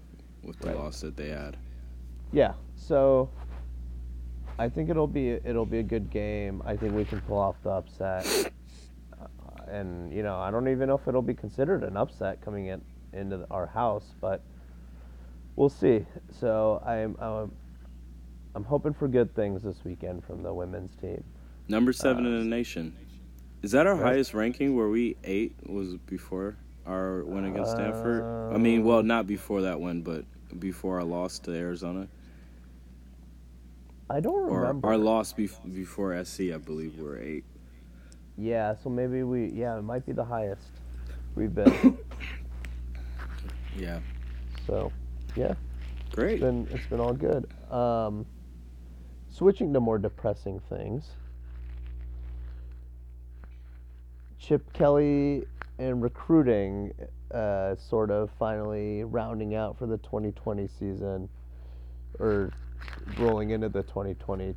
[0.43, 0.77] with the Right.
[0.77, 1.57] loss that they had.
[2.33, 2.53] Yeah.
[2.75, 3.29] So
[4.59, 6.61] I think it'll be it'll be a good game.
[6.65, 8.51] I think we can pull off the upset.
[9.19, 9.25] Uh,
[9.67, 12.81] and you know, I don't even know if it'll be considered an upset coming in
[13.13, 14.41] into the- our house, but
[15.55, 16.05] we'll see.
[16.31, 17.51] So I'm I'm,
[18.55, 21.23] I'm hoping for good things this weekend from the women's team.
[21.69, 22.93] Number seven in the nation.
[23.61, 24.13] Is that our Right.
[24.13, 24.75] highest ranking?
[24.75, 28.23] Where we eight was before our win against Stanford.
[28.53, 30.25] I mean, well, not before that one, but
[30.59, 32.07] before our loss to Arizona,
[34.09, 34.87] I don't or remember.
[34.89, 36.51] our loss bef- before SC.
[36.53, 37.45] I believe we were eight.
[38.37, 40.71] yeah, so maybe we yeah, it might be the highest
[41.35, 41.97] we've been.
[43.77, 44.01] Yeah,
[44.67, 44.91] so,
[45.33, 45.53] yeah.
[46.11, 46.33] great.
[46.33, 47.49] It's been it's been all good.
[47.71, 48.25] Um,
[49.29, 51.11] switching to more depressing things.
[54.37, 55.45] Chip Kelly
[55.81, 56.93] and recruiting,
[57.33, 61.27] uh, sort of finally rounding out for the 2020 season,
[62.19, 62.51] or
[63.17, 64.53] rolling into the 2020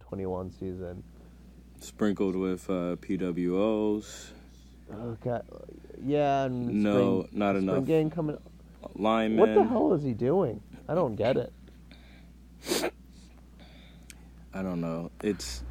[0.00, 1.02] 21 season.
[1.80, 4.28] Sprinkled with uh, PWOs,
[4.92, 5.40] Okay,
[6.04, 7.84] yeah, and No, spring, not spring enough.
[7.84, 8.38] game coming.
[8.94, 9.38] linemen.
[9.40, 10.62] What the hell is he doing?
[10.88, 11.52] I don't get it.
[14.54, 15.10] I don't know.
[15.22, 15.62] It's.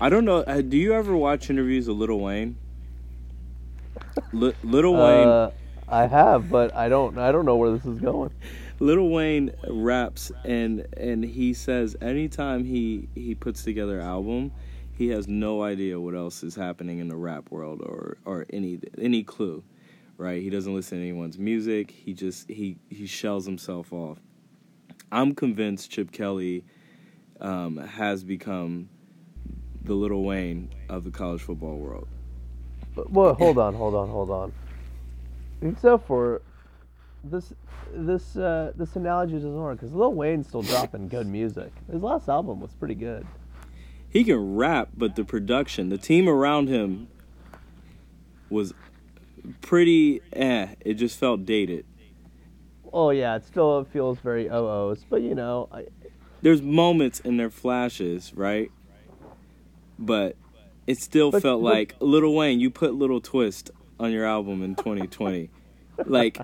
[0.00, 0.38] I don't know.
[0.38, 2.56] uh, Do you ever watch interviews of Little Wayne?
[4.32, 5.28] Li- Little Wayne.
[5.28, 5.50] Uh,
[5.88, 7.18] I have, but I don't.
[7.18, 8.30] I don't know where this is going.
[8.80, 14.52] Little Wayne raps and and he says anytime he he puts together album,
[14.92, 18.80] he has no idea what else is happening in the rap world or or any
[18.98, 19.62] any clue,
[20.16, 20.40] right?
[20.40, 21.90] He doesn't listen to anyone's music.
[21.90, 24.18] He just he he shells himself off.
[25.12, 26.64] I'm convinced Chip Kelly
[27.40, 28.88] um, has become
[29.82, 32.08] the Little Wayne of the college football world.
[32.94, 34.52] But, well, hold on, hold on, hold on.
[35.62, 36.42] Except for
[37.22, 37.52] this,
[37.94, 41.72] this, uh, this analogy doesn't work because Lil Wayne's still dropping good music.
[41.90, 43.26] His last album was pretty good.
[44.08, 47.08] He can rap, but the production, the team around him
[48.48, 48.74] was
[49.60, 50.74] pretty eh.
[50.80, 51.86] It just felt dated.
[52.92, 55.86] Oh yeah, it still feels very OOs, but you know, I,
[56.42, 58.70] There's moments and there flashes, right?
[59.96, 60.36] But
[60.86, 64.62] it still But- felt but- like Little Wayne, you put Little Twist on your album
[64.62, 65.50] in 2020.
[66.06, 66.38] like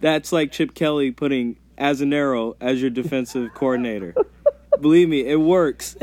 [0.00, 4.14] that's like Chip Kelly putting Azzinaro as your defensive coordinator.
[4.80, 5.96] Believe me, it works.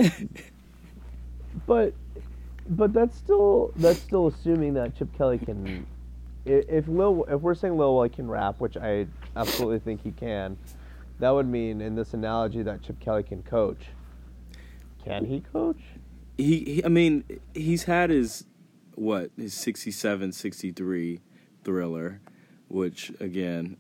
[1.67, 1.94] but,
[2.70, 5.86] but that's still that's still assuming that Chip Kelly can.
[6.46, 10.58] If Lil, if we're saying Lil Wayne can rap, which I absolutely think he can,
[11.20, 13.82] that would mean in this analogy that Chip Kelly can coach.
[15.06, 15.82] Can he coach?
[16.42, 17.24] He, he I mean,
[17.54, 18.46] he's had his
[18.96, 21.20] what, his 67 63
[21.64, 22.22] thriller,
[22.68, 23.78] which again,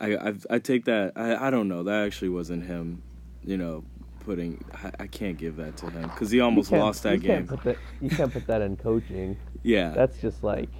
[0.00, 3.02] I I, I take that I, I don't know, that actually wasn't him,
[3.44, 3.84] you know,
[4.20, 7.46] putting I, I can't give that to him cuz he almost lost that you game.
[7.46, 9.36] Can't put that, you can't put that in coaching.
[9.62, 9.90] yeah.
[9.90, 10.70] That's just like,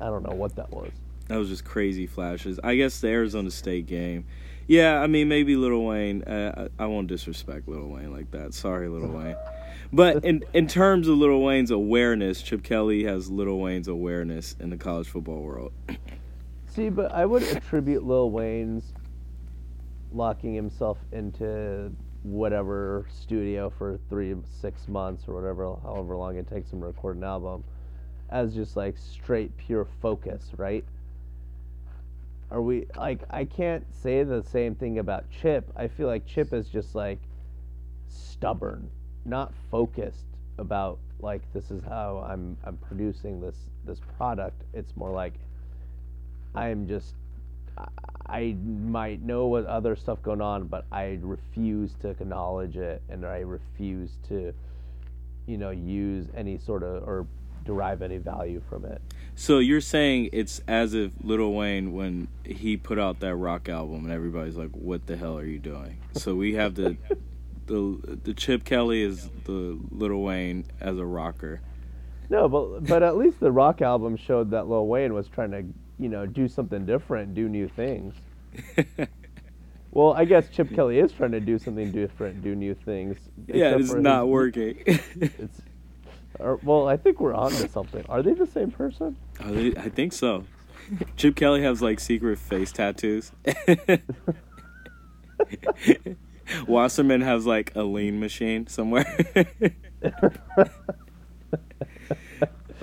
[0.00, 0.90] I don't know what that was.
[1.28, 2.58] That was just crazy flashes.
[2.64, 4.26] I guess the Arizona State game.
[4.66, 6.22] Yeah, I mean maybe Little Wayne.
[6.22, 8.54] Uh, I, I won't disrespect Little Wayne like that.
[8.54, 9.36] Sorry, Little Wayne.
[9.92, 14.70] But in in terms of Lil Wayne's awareness, Chip Kelly has Lil Wayne's awareness in
[14.70, 15.72] the college football world.
[16.68, 18.92] See, but I would attribute Lil Wayne's
[20.12, 21.90] locking himself into
[22.22, 27.16] whatever studio for three, six months or whatever, however long it takes him to record
[27.16, 27.64] an album,
[28.30, 30.84] as just like straight pure focus, right?
[32.50, 35.70] Are we like I can't say the same thing about Chip.
[35.76, 37.18] I feel like Chip is just like
[38.08, 38.90] stubborn,
[39.24, 40.26] not focused
[40.58, 44.62] about like this is how I'm I'm producing this this product.
[44.72, 45.34] It's more like
[46.54, 47.14] I'm just
[48.26, 53.26] I might know what other stuff going on, but I refuse to acknowledge it, and
[53.26, 54.54] I refuse to,
[55.46, 57.26] you know, use any sort of or
[57.64, 59.02] derive any value from it.
[59.34, 64.04] So you're saying it's as if Lil Wayne when he put out that rock album
[64.04, 66.96] and everybody's like, "What the hell are you doing?" So we have the
[67.70, 71.60] the the Chip Kelly is the Lil Wayne as a rocker.
[72.28, 75.64] No, but but at least the rock album showed that Lil Wayne was trying to
[75.98, 78.14] you know do something different, do new things.
[79.92, 83.16] well, I guess Chip Kelly is trying to do something different, do new things.
[83.46, 84.82] Yeah, it's not his, working.
[84.86, 85.62] it's
[86.38, 88.04] or, well, I think we're on to something.
[88.08, 89.16] Are they the same person?
[89.40, 90.44] Are they, I think so.
[91.16, 93.30] Chip Kelly has like secret face tattoos.
[96.66, 99.06] Wasserman has like a lean machine somewhere.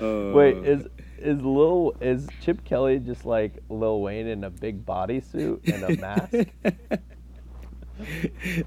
[0.00, 0.86] Wait, is
[1.18, 5.96] is Lil is Chip Kelly just like Lil Wayne in a big bodysuit and a
[6.00, 6.32] mask?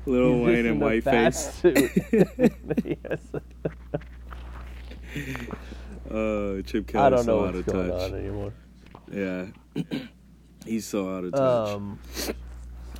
[0.05, 1.61] Lil He's Wayne in white face.
[6.09, 7.05] Uh, Chip Kelly.
[7.05, 8.11] I don't know what's going touch.
[8.11, 8.53] on anymore.
[9.13, 9.45] Yeah,
[10.65, 11.69] he's so out of touch.
[11.69, 11.99] Um,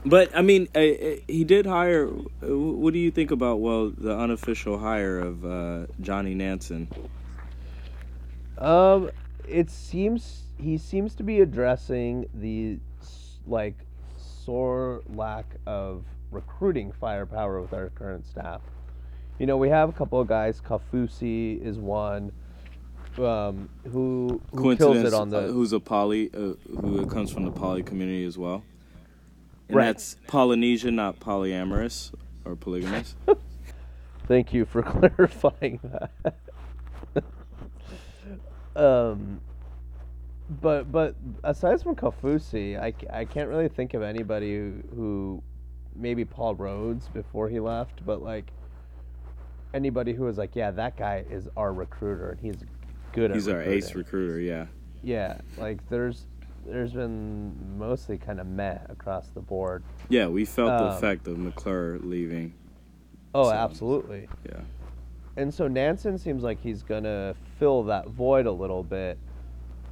[0.06, 2.10] but I mean, uh, uh, he did hire.
[2.10, 6.88] Uh, what do you think about well the unofficial hire of uh, Johnny Nansen?
[8.58, 9.12] Um,
[9.48, 12.80] it seems he seems to be addressing the
[13.48, 13.76] like
[14.18, 18.62] sore lack of recruiting firepower with our current staff
[19.42, 20.62] you know, we have a couple of guys.
[20.62, 22.32] Kafusi is one
[23.18, 25.40] um, who, who kills it on the.
[25.40, 28.64] Uh, who's a poly, uh, who comes from the poly community as well.
[29.72, 29.86] And right.
[29.86, 32.12] that's Polynesian, not polyamorous
[32.44, 33.16] or polygamous.
[34.28, 35.80] Thank you for clarifying
[37.14, 37.24] that.
[38.76, 39.40] um,
[40.62, 45.44] but but aside from Kaufusi, I, I can't really think of anybody who, who
[45.96, 48.52] maybe Paul Rhoads before he left, but like
[49.74, 52.58] anybody who was like, yeah, that guy is our recruiter and he's
[53.14, 53.32] good.
[53.32, 54.38] At He's our ace recruiter.
[54.38, 54.66] Yeah.
[55.02, 56.28] Yeah, like there's
[56.66, 59.84] there's been mostly kind of meh across the board.
[60.10, 62.54] Yeah, we felt um, the effect of McClure leaving.
[63.34, 64.28] Oh, so, absolutely.
[64.46, 64.60] Yeah.
[65.38, 69.18] And so Nansen seems like he's gonna fill that void a little bit.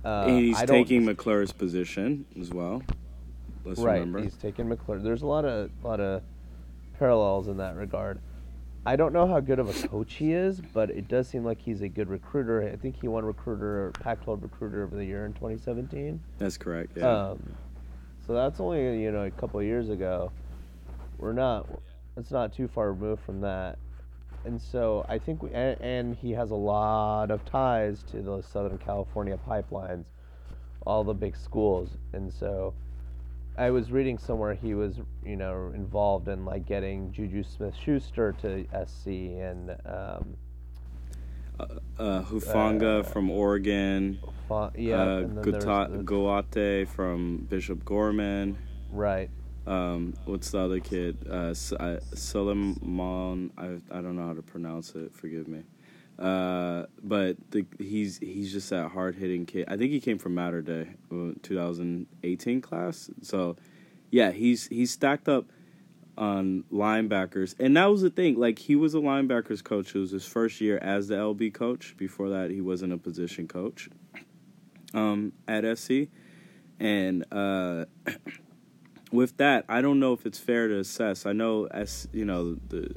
[0.03, 2.81] Uh, he's taking McClure's position as well.
[3.65, 4.21] Let's right, remember.
[4.21, 4.99] he's taking McClure.
[4.99, 6.23] There's a lot of lot of
[6.97, 8.19] parallels in that regard.
[8.85, 11.61] I don't know how good of a coach he is, but it does seem like
[11.61, 12.67] he's a good recruiter.
[12.67, 16.19] I think he won recruiter Pac-12 recruiter of the year in 2017.
[16.37, 16.97] That's correct.
[16.97, 17.29] Yeah.
[17.29, 17.55] Um,
[18.25, 20.31] so that's only you know a couple of years ago.
[21.17, 21.67] We're not.
[22.15, 23.77] It's not too far removed from that.
[24.45, 28.41] And so I think we and, and he has a lot of ties to the
[28.41, 30.05] Southern California pipelines,
[30.85, 32.73] all the big schools, and so
[33.57, 38.65] I was reading somewhere he was, you know, involved in like getting Juju Smith-Schuster to
[38.85, 40.37] SC and um,
[41.59, 41.65] uh,
[41.97, 44.19] uh, Hufanga uh, from Oregon.
[44.75, 45.21] yeah, uh,
[46.03, 48.57] Goate from Bishop Gorman.
[48.91, 49.29] Right.
[49.67, 51.17] Um, what's the other kid?
[51.29, 53.51] Uh, uh Solomon.
[53.57, 55.13] I I don't know how to pronounce it.
[55.13, 55.63] Forgive me.
[56.19, 59.65] Uh, but the, he's he's just that hard hitting kid.
[59.69, 63.09] I think he came from Mater Dei, uh, 2018 class.
[63.21, 63.55] So,
[64.11, 65.45] yeah, he's he's stacked up
[66.17, 68.37] on linebackers, and that was the thing.
[68.37, 69.95] Like he was a linebackers coach.
[69.95, 71.95] It was his first year as the LB coach.
[71.95, 73.87] Before that, he wasn't a position coach
[74.93, 76.09] um, at SC,
[76.81, 77.85] and uh,
[79.13, 81.25] with that, I don't know if it's fair to assess.
[81.25, 82.91] I know as you know the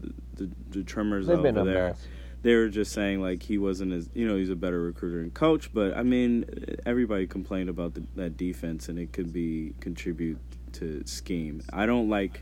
[0.00, 1.90] the, the, the Tremors They've over there.
[1.90, 2.06] Mess
[2.44, 5.34] they were just saying like he wasn't as you know he's a better recruiter and
[5.34, 6.44] coach but i mean
[6.86, 10.38] everybody complained about the, that defense and it could be contribute
[10.74, 11.62] to scheme.
[11.72, 12.40] I don't like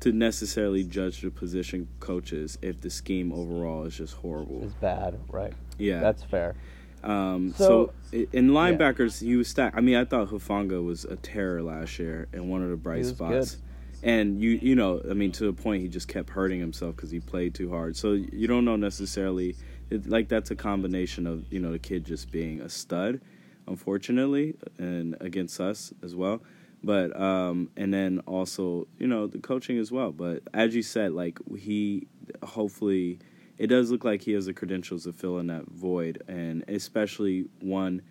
[0.00, 4.62] to necessarily judge the position coaches if the scheme overall is just horrible.
[4.62, 5.52] It's bad right.
[5.78, 6.00] Yeah.
[6.00, 6.54] That's fair.
[7.02, 9.76] Um, so, So- in linebackers, he was stacked.
[9.76, 13.04] I mean, I thought Hufanga was a terror last year and one of the bright
[13.06, 13.58] spots.
[14.02, 17.10] And you, you know, I mean, to a point he just kept hurting himself because
[17.10, 17.96] he played too hard.
[17.96, 19.56] So you don't know necessarily,
[19.90, 23.20] it, like that's a combination of you know the kid just being a stud,
[23.66, 26.42] unfortunately, and against us as well.
[26.84, 30.12] But um, and then also you know the coaching as well.
[30.12, 32.06] But as you said, like he
[32.42, 33.18] hopefully
[33.58, 37.46] it does look like he has the credentials to fill in that void, and especially
[37.60, 38.02] one.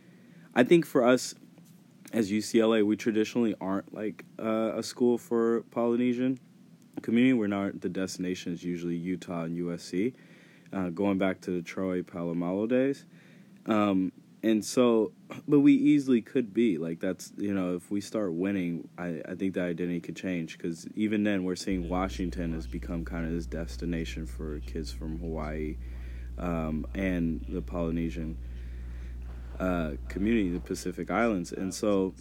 [0.58, 1.36] I think for us
[2.14, 6.40] as UCLA, we traditionally aren't like uh, a school for Polynesian
[7.02, 7.34] community.
[7.34, 10.14] We're not the destination is usually Utah and USC,
[10.74, 13.06] uh, going back to the Troy Polamalu days.
[13.66, 14.12] Um,
[14.44, 15.12] and so,
[15.48, 19.36] but we easily could be like that's you know if we start winning, I, I
[19.36, 23.32] think the identity could change because even then we're seeing Washington has become kind of
[23.32, 25.78] this destination for kids from Hawaii
[26.38, 28.38] um, and the Polynesian
[29.60, 32.14] uh, community, the Pacific Islands, and so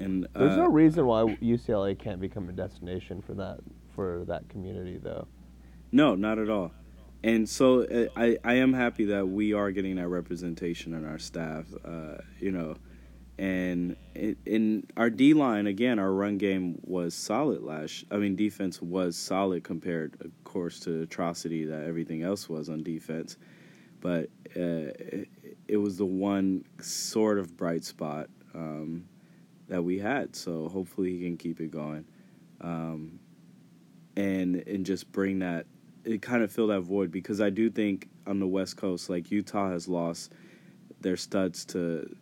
[0.00, 3.58] and uh, There's no reason why UCLA can't become a destination for that
[3.94, 5.28] for that community, though.
[5.92, 6.72] No, not at all.
[7.22, 11.18] And so uh, I, I am happy that we are getting that representation in our
[11.18, 12.76] staff, uh, you know,
[13.36, 18.04] and in, in our D line again, our run game was solid last.
[18.10, 22.70] I mean, defense was solid compared, of course, to the atrocity that everything else was
[22.70, 23.36] on defense.
[24.00, 24.92] But uh,
[25.72, 29.04] it, was the one sort of bright spot um,
[29.68, 30.34] that we had.
[30.36, 32.04] So hopefully he can keep it going.
[32.60, 33.20] Um,
[34.16, 35.66] and and just bring that
[36.04, 39.30] it kind of fill that void because I do think on the West Coast, like
[39.30, 40.32] Utah has lost
[41.00, 42.14] their studs to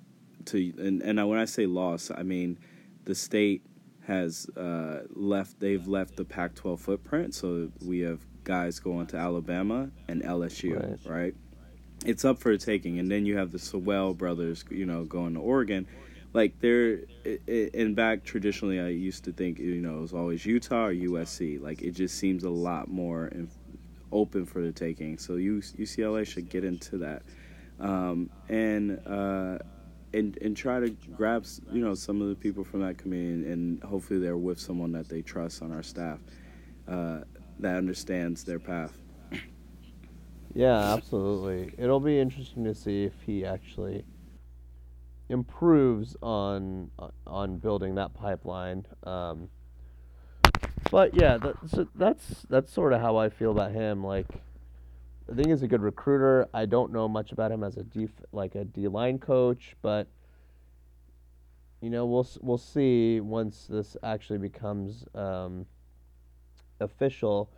[0.46, 2.58] to and and when I say lost, I mean
[3.04, 3.62] the state
[4.06, 5.60] has uh, left.
[5.60, 11.10] They've left the Pac-12 footprint, so we have guys going to Alabama and LSU, Right.
[11.10, 11.34] right?
[12.04, 15.40] It's up for taking, and then you have the Sewell brothers, you know, going to
[15.40, 15.86] Oregon.
[16.32, 20.86] Like they're i- back traditionally, I used to think you know it was always Utah
[20.86, 21.60] or USC.
[21.60, 23.30] Like it just seems a lot more
[24.12, 25.18] open for the taking.
[25.18, 27.22] So UCLA should get into that,
[27.80, 29.58] um, and uh,
[30.14, 33.82] and and try to grab you know some of the people from that community, and
[33.82, 36.20] hopefully they're with someone that they trust on our staff
[36.86, 37.20] uh,
[37.58, 38.92] that understands their path.
[40.54, 41.74] Yeah, absolutely.
[41.78, 44.04] It'll be interesting to see if he actually
[45.28, 46.90] improves on
[47.26, 48.86] on building that pipeline.
[49.04, 49.50] Um,
[50.90, 54.02] but yeah, that's that's that's sort of how I feel about him.
[54.04, 54.26] Like,
[55.30, 56.48] I think he's a good recruiter.
[56.54, 60.08] I don't know much about him as a def, like a D line coach, but
[61.82, 65.66] you know we'll we'll see once this actually becomes um,
[66.80, 67.50] official.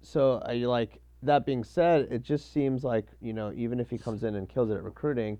[0.00, 3.98] So I like that being said, it just seems like you know even if he
[3.98, 5.38] comes in and kills it at recruiting,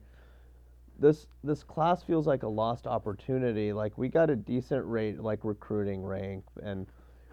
[0.99, 3.72] this this class feels like a lost opportunity.
[3.72, 6.87] Like we got a decent rate like recruiting rank, and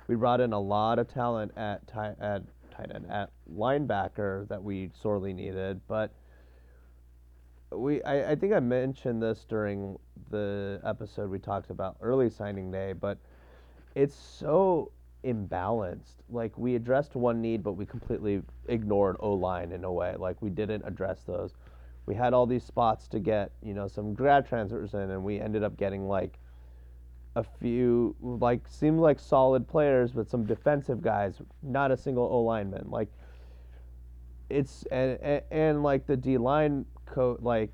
[0.07, 4.63] we brought in a lot of talent at ti- at tight end at linebacker that
[4.63, 6.11] we sorely needed, but
[7.71, 9.97] we I, I think I mentioned this during
[10.31, 13.17] the episode we talked about early signing day, but
[13.95, 14.91] it's so
[15.23, 16.15] imbalanced.
[16.29, 20.15] Like we addressed one need, but we completely ignored O line in a way.
[20.17, 21.53] Like we didn't address those.
[22.05, 25.39] We had all these spots to get, you know, some grad transfers in, and we
[25.39, 26.39] ended up getting like
[27.35, 32.41] a few, like seemed like solid players, but some defensive guys, not a single O
[32.41, 32.89] lineman.
[32.89, 33.09] Like
[34.49, 37.71] it's and, and and like the D line co like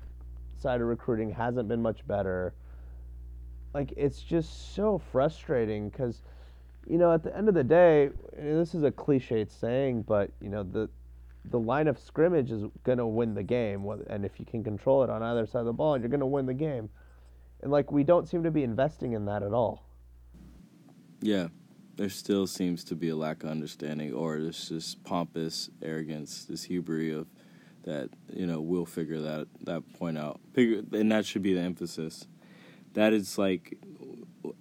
[0.58, 2.54] side of recruiting hasn't been much better.
[3.74, 6.22] Like it's just so frustrating because,
[6.88, 10.48] you know, at the end of the day, this is a cliched saying, but you
[10.48, 10.88] know the
[11.50, 15.10] the line of scrimmage is gonna win the game, and if you can control it
[15.10, 16.88] on either side of the ball, you're gonna win the game.
[17.62, 19.84] And like we don't seem to be investing in that at all.
[21.20, 21.48] Yeah,
[21.96, 26.64] there still seems to be a lack of understanding, or this just pompous arrogance, this
[26.64, 27.26] hubris of
[27.84, 31.60] that you know we'll figure that that point out, figure, and that should be the
[31.60, 32.26] emphasis.
[32.96, 33.76] That is like,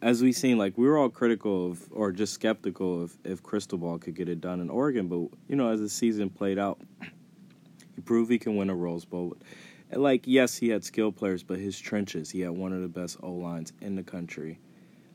[0.01, 3.97] as we've seen, like we were all critical of, or just skeptical of if Cristobal
[3.99, 6.79] could get it done in Oregon, but you know as the season played out,
[7.95, 9.35] he proved he can win a Rose Bowl.
[9.91, 12.87] And like yes, he had skilled players, but his trenches, he had one of the
[12.87, 14.59] best O lines in the country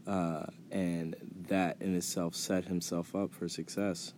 [0.07, 1.17] uh, and
[1.49, 4.13] that in itself set himself up for success.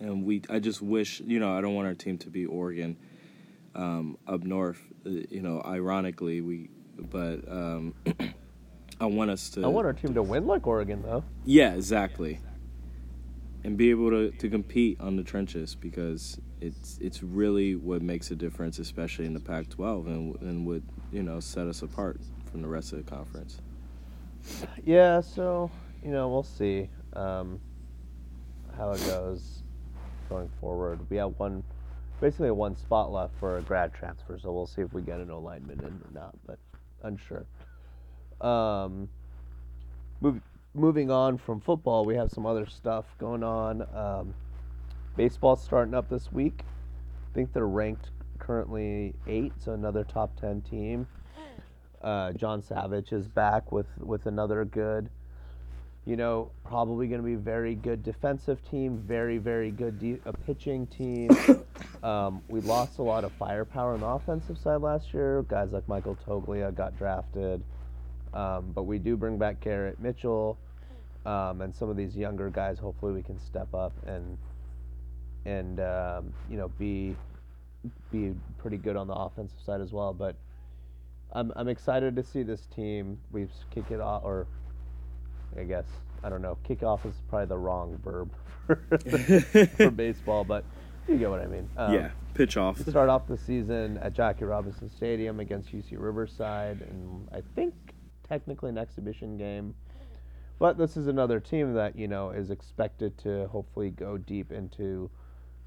[0.00, 2.96] And we, I just wish, you know, I don't want our team to be Oregon
[3.74, 4.80] um, up north.
[5.04, 7.94] uh, You know, ironically, we, but um,
[9.00, 9.64] I want us to.
[9.64, 11.24] I want our team to win like Oregon though.
[11.44, 12.40] Yeah, exactly.
[13.64, 18.30] and be able to, to compete on the trenches because it's it's really what makes
[18.30, 20.82] a difference, especially in the Pac-12, and and would
[21.12, 22.20] you know set us apart
[22.50, 23.60] from the rest of the conference.
[24.84, 25.70] Yeah, so
[26.04, 27.60] you know we'll see um,
[28.76, 29.62] how it goes
[30.28, 31.00] going forward.
[31.10, 31.64] We have one,
[32.20, 35.30] basically one spot left for a grad transfer, so we'll see if we get an
[35.30, 36.58] alignment in or not, but
[37.02, 37.46] unsure.
[38.40, 39.08] Um,
[40.20, 40.40] move,
[40.74, 43.86] moving on from football, we have some other stuff going on.
[43.94, 44.34] Um,
[45.16, 46.62] baseball's starting up this week.
[47.30, 51.06] I think they're ranked currently eight, so another top ten team.
[52.02, 55.10] Uh, John Savage is back with with another good.
[56.04, 60.32] You know, probably going to be very good defensive team, very very good de- a
[60.32, 61.30] pitching team.
[62.02, 65.42] um, we lost a lot of firepower on the offensive side last year.
[65.48, 67.62] Guys like Michael Toglia got drafted,
[68.36, 70.58] um, but we do bring back Garrett Mitchell,
[71.24, 72.78] um, and some of these younger guys.
[72.78, 74.36] Hopefully, we can step up and
[75.46, 77.16] and um, you know be
[78.12, 80.12] be pretty good on the offensive side as well.
[80.12, 80.36] But
[81.32, 83.18] I'm I'm excited to see this team.
[83.32, 84.46] We've kick it off, or
[85.58, 85.86] I guess
[86.22, 86.58] I don't know.
[86.62, 88.30] Kick off is probably the wrong verb
[88.66, 88.76] for,
[89.76, 90.62] for baseball, but
[91.08, 91.70] you get what I mean.
[91.78, 92.78] Um, yeah, pitch off.
[92.80, 97.72] Start off the season at Jackie Robinson Stadium against UC Riverside, and I think
[98.28, 99.74] technically an exhibition game.
[100.58, 105.10] But this is another team that you know is expected to hopefully go deep into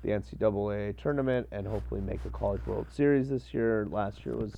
[0.01, 3.87] the NCAA tournament and hopefully make the College World Series this year.
[3.89, 4.55] Last year was,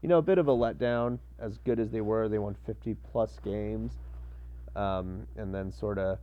[0.00, 1.18] you know, a bit of a letdown.
[1.38, 3.92] As good as they were, they won 50 plus games,
[4.76, 6.18] um, and then sort of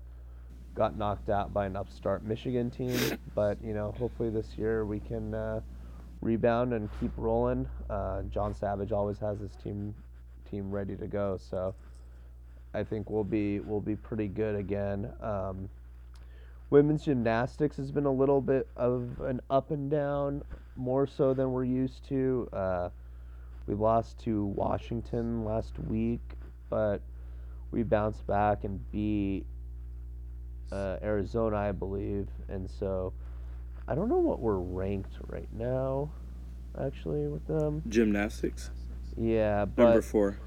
[0.73, 3.19] got knocked out by an upstart Michigan team.
[3.35, 5.61] But you know, hopefully this year we can uh,
[6.21, 7.67] rebound and keep rolling.
[7.87, 9.93] Uh, John Savage always has his team
[10.49, 11.73] team ready to go, so
[12.73, 15.11] I think we'll be we'll be pretty good again.
[15.21, 15.69] Um,
[16.69, 20.43] women's gymnastics has been a little bit of an up and down,
[20.75, 22.49] more so than we're used to.
[22.53, 22.89] Uh,
[23.67, 26.21] we lost to Washington last week,
[26.69, 27.01] but
[27.71, 29.45] we bounced back and beat
[30.71, 33.13] uh, Arizona, I believe, and so
[33.87, 36.09] I don't know what we're ranked right now,
[36.79, 37.81] actually, with them.
[37.87, 38.69] Gymnastics.
[39.17, 40.37] Yeah, but Number four.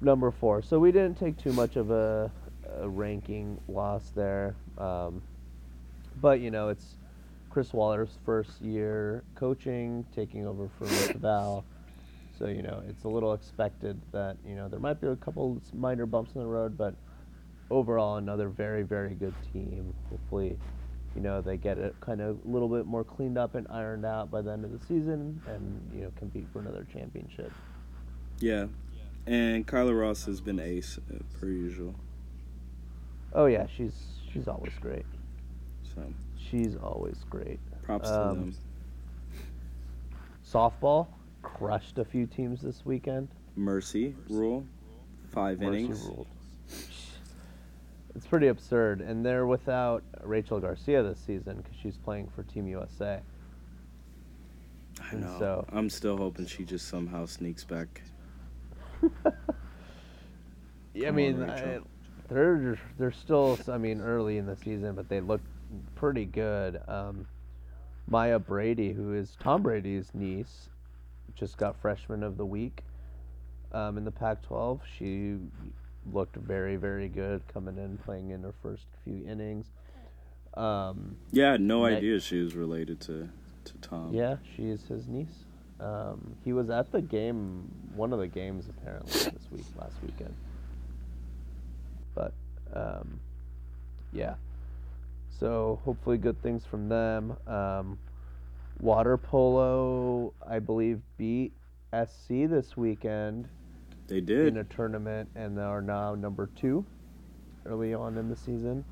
[0.00, 0.62] number four.
[0.62, 2.30] So we didn't take too much of a,
[2.78, 4.54] a ranking loss there.
[4.78, 5.22] Um,
[6.20, 6.96] but, you know, it's
[7.50, 11.64] Chris Waller's first year coaching, taking over for Rick Val.
[12.38, 15.60] So, you know, it's a little expected that, you know, there might be a couple
[15.72, 16.94] minor bumps in the road, but
[17.70, 19.94] overall, another very, very good team.
[20.10, 20.58] Hopefully,
[21.14, 24.04] you know, they get it kind of a little bit more cleaned up and ironed
[24.04, 27.52] out by the end of the season and, you know, compete for another championship.
[28.44, 28.66] Yeah,
[29.26, 31.94] and Kyla Ross has been ace uh, per usual.
[33.32, 33.94] Oh, yeah, she's
[34.30, 35.06] she's always great.
[35.94, 36.02] So
[36.36, 37.58] She's always great.
[37.84, 38.54] props to Um, them.
[40.46, 41.06] Softball
[41.42, 43.28] crushed a few teams this weekend.
[43.56, 44.66] Mercy rule,
[45.30, 46.02] five Mercy innings.
[46.02, 46.26] ruled.
[48.14, 52.66] It's pretty absurd, and they're without Rachel Garcia this season because she's playing for Team
[52.66, 53.20] USA.
[55.10, 55.36] I know.
[55.38, 58.02] so- I'm still hoping she just somehow sneaks back.
[60.94, 61.86] Yeah, I Come mean, on, I, Rachel.
[62.28, 65.40] they're they're still, I mean, early in the season, but they look
[65.96, 66.80] pretty good.
[66.86, 67.26] Um,
[68.06, 70.68] Maya Brady, who is Tom Brady's niece,
[71.34, 72.82] just got Freshman of the Week
[73.72, 74.80] um, in the Pac-12.
[74.98, 75.36] She
[76.12, 79.66] looked very, very good coming in, playing in her first few innings.
[80.54, 83.28] Um, Yeah, I had no idea she was related to
[83.64, 84.12] to Tom.
[84.12, 85.43] yeah, she is his niece.
[85.80, 90.34] Um, he was at the game, one of the games apparently this week, last weekend.
[92.14, 92.32] But
[92.72, 93.20] um,
[94.12, 94.34] yeah,
[95.28, 97.36] so hopefully good things from them.
[97.46, 97.98] Um,
[98.80, 101.52] water polo, I believe, beat
[101.92, 103.48] SC this weekend
[104.08, 106.84] They did in a tournament and they are now number two
[107.66, 108.84] early on in the season.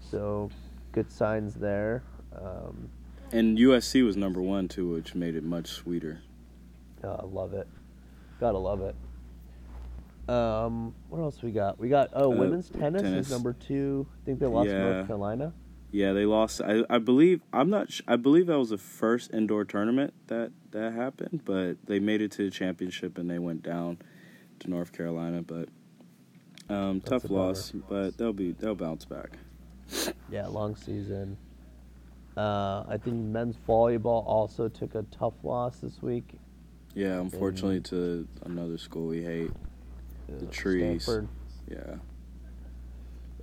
[0.00, 0.50] So
[0.92, 2.02] good signs there.
[2.34, 2.88] Um,
[3.32, 6.20] And USC was number one too, which made it much sweeter.
[7.02, 7.66] Uh, love it.
[8.40, 8.94] Gotta love it.
[10.28, 11.78] Um, what else we got?
[11.78, 13.26] We got oh, Uh, women's tennis, tennis.
[13.26, 14.06] is number two.
[14.22, 14.78] I think they lost Yeah.
[14.92, 15.52] North Carolina.
[15.90, 16.60] Yeah, they lost.
[16.60, 17.92] I, I believe I'm not.
[17.92, 22.20] Sh- I believe that was the first indoor tournament that that happened, but they made
[22.20, 23.98] it to the championship and they went down
[24.60, 25.42] to North Carolina.
[25.42, 25.68] But
[26.68, 29.38] um, tough loss, but they'll be they'll bounce back.
[30.30, 31.36] Yeah, long season.
[32.36, 36.34] Uh, I think men's volleyball also took a tough loss this week.
[36.94, 39.50] Yeah, unfortunately to another school we hate.
[39.50, 41.02] uh, The trees.
[41.04, 41.28] Stanford.
[41.70, 41.96] Yeah,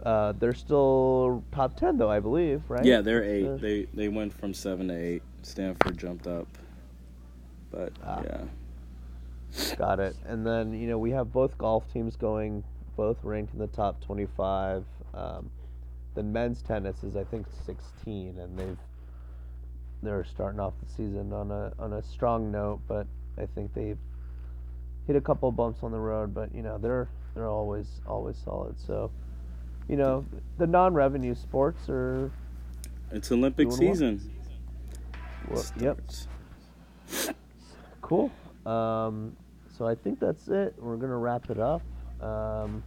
[0.03, 2.83] Uh, they're still top ten though, I believe, right?
[2.85, 3.47] Yeah, they're eight.
[3.47, 5.23] uh, They they went from seven to eight.
[5.43, 6.47] Stanford jumped up,
[7.71, 8.21] but Ah.
[8.23, 8.43] yeah,
[9.77, 10.15] Got it.
[10.25, 12.63] And then you know we have both golf teams going,
[12.95, 14.83] both ranked in the top twenty-five.
[15.13, 15.49] Um,
[16.15, 18.77] the men's tennis is I think sixteen, and they've
[20.03, 23.07] they're starting off the season on a on a strong note, but
[23.37, 23.99] I think they've
[25.07, 28.79] hit a couple bumps on the road, but you know they're they're always always solid.
[28.79, 29.11] So,
[29.87, 30.25] you know
[30.57, 32.31] the non-revenue sports are
[33.11, 34.31] it's Olympic season.
[35.49, 35.99] well, yep
[38.01, 38.31] Cool.
[38.65, 39.35] Um,
[39.77, 40.75] so I think that's it.
[40.77, 41.81] We're gonna wrap it up.
[42.21, 42.83] Um,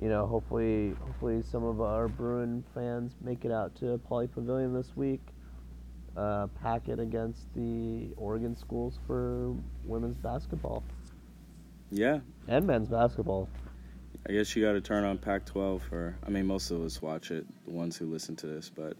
[0.00, 4.74] you know, hopefully, hopefully some of our Bruin fans make it out to Pauley Pavilion
[4.74, 5.20] this week.
[6.16, 10.82] Uh, pack it against the Oregon schools for women's basketball
[11.90, 13.48] Yeah, and men's basketball.
[14.26, 16.16] I guess you got to turn on Pac-12 for.
[16.26, 18.96] I mean, most of us watch it, the ones who listen to this, but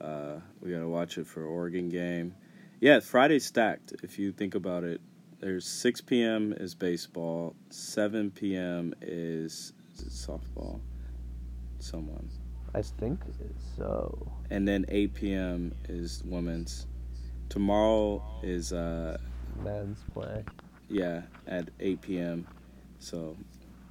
[0.00, 2.34] uh, we got to watch it for Oregon game.
[2.80, 3.94] Yeah, Friday's stacked.
[4.02, 5.00] If you think about it,
[5.40, 6.52] there's 6 p.m.
[6.52, 8.94] is baseball, 7 p.m.
[9.00, 10.80] is, softball.
[11.78, 12.28] Someone,
[12.74, 13.20] I think
[13.76, 14.30] so.
[14.50, 15.74] and then 8 p.m.
[15.88, 16.86] is women's.
[17.48, 19.18] Tomorrow is uh,
[19.64, 20.44] Men's play.
[20.88, 22.46] yeah at 8 p.m.
[23.00, 23.36] So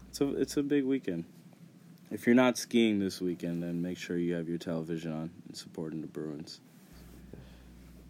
[0.09, 1.25] it's a it's a big weekend.
[2.11, 5.55] If you're not skiing this weekend, then make sure you have your television on and
[5.55, 6.59] supporting the Bruins.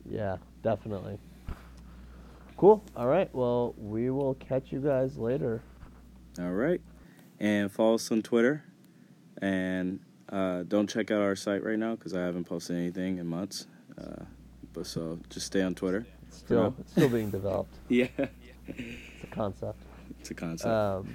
[0.10, 1.18] Yeah, definitely.
[2.58, 2.84] Cool.
[2.96, 3.34] All right.
[3.34, 5.62] Well, we will catch you guys later.
[6.40, 6.82] All right,
[7.42, 8.64] and follow us on Twitter,
[9.42, 13.28] and uh, don't check out our site right now because I haven't posted anything in
[13.28, 13.68] months.
[14.00, 14.24] Uh,
[14.74, 16.06] but so just stay on Twitter.
[16.28, 17.74] It's still, it's still being developed.
[17.90, 18.08] Yeah,
[18.68, 19.80] It's a concept.
[20.22, 20.70] it's a concept.
[20.72, 21.14] Um,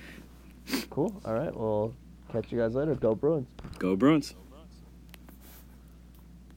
[0.91, 1.15] cool.
[1.25, 1.57] All right.
[1.57, 1.95] Well,
[2.33, 2.95] catch you guys later.
[2.97, 3.47] Go Bruins.
[3.79, 4.35] Go Bruins.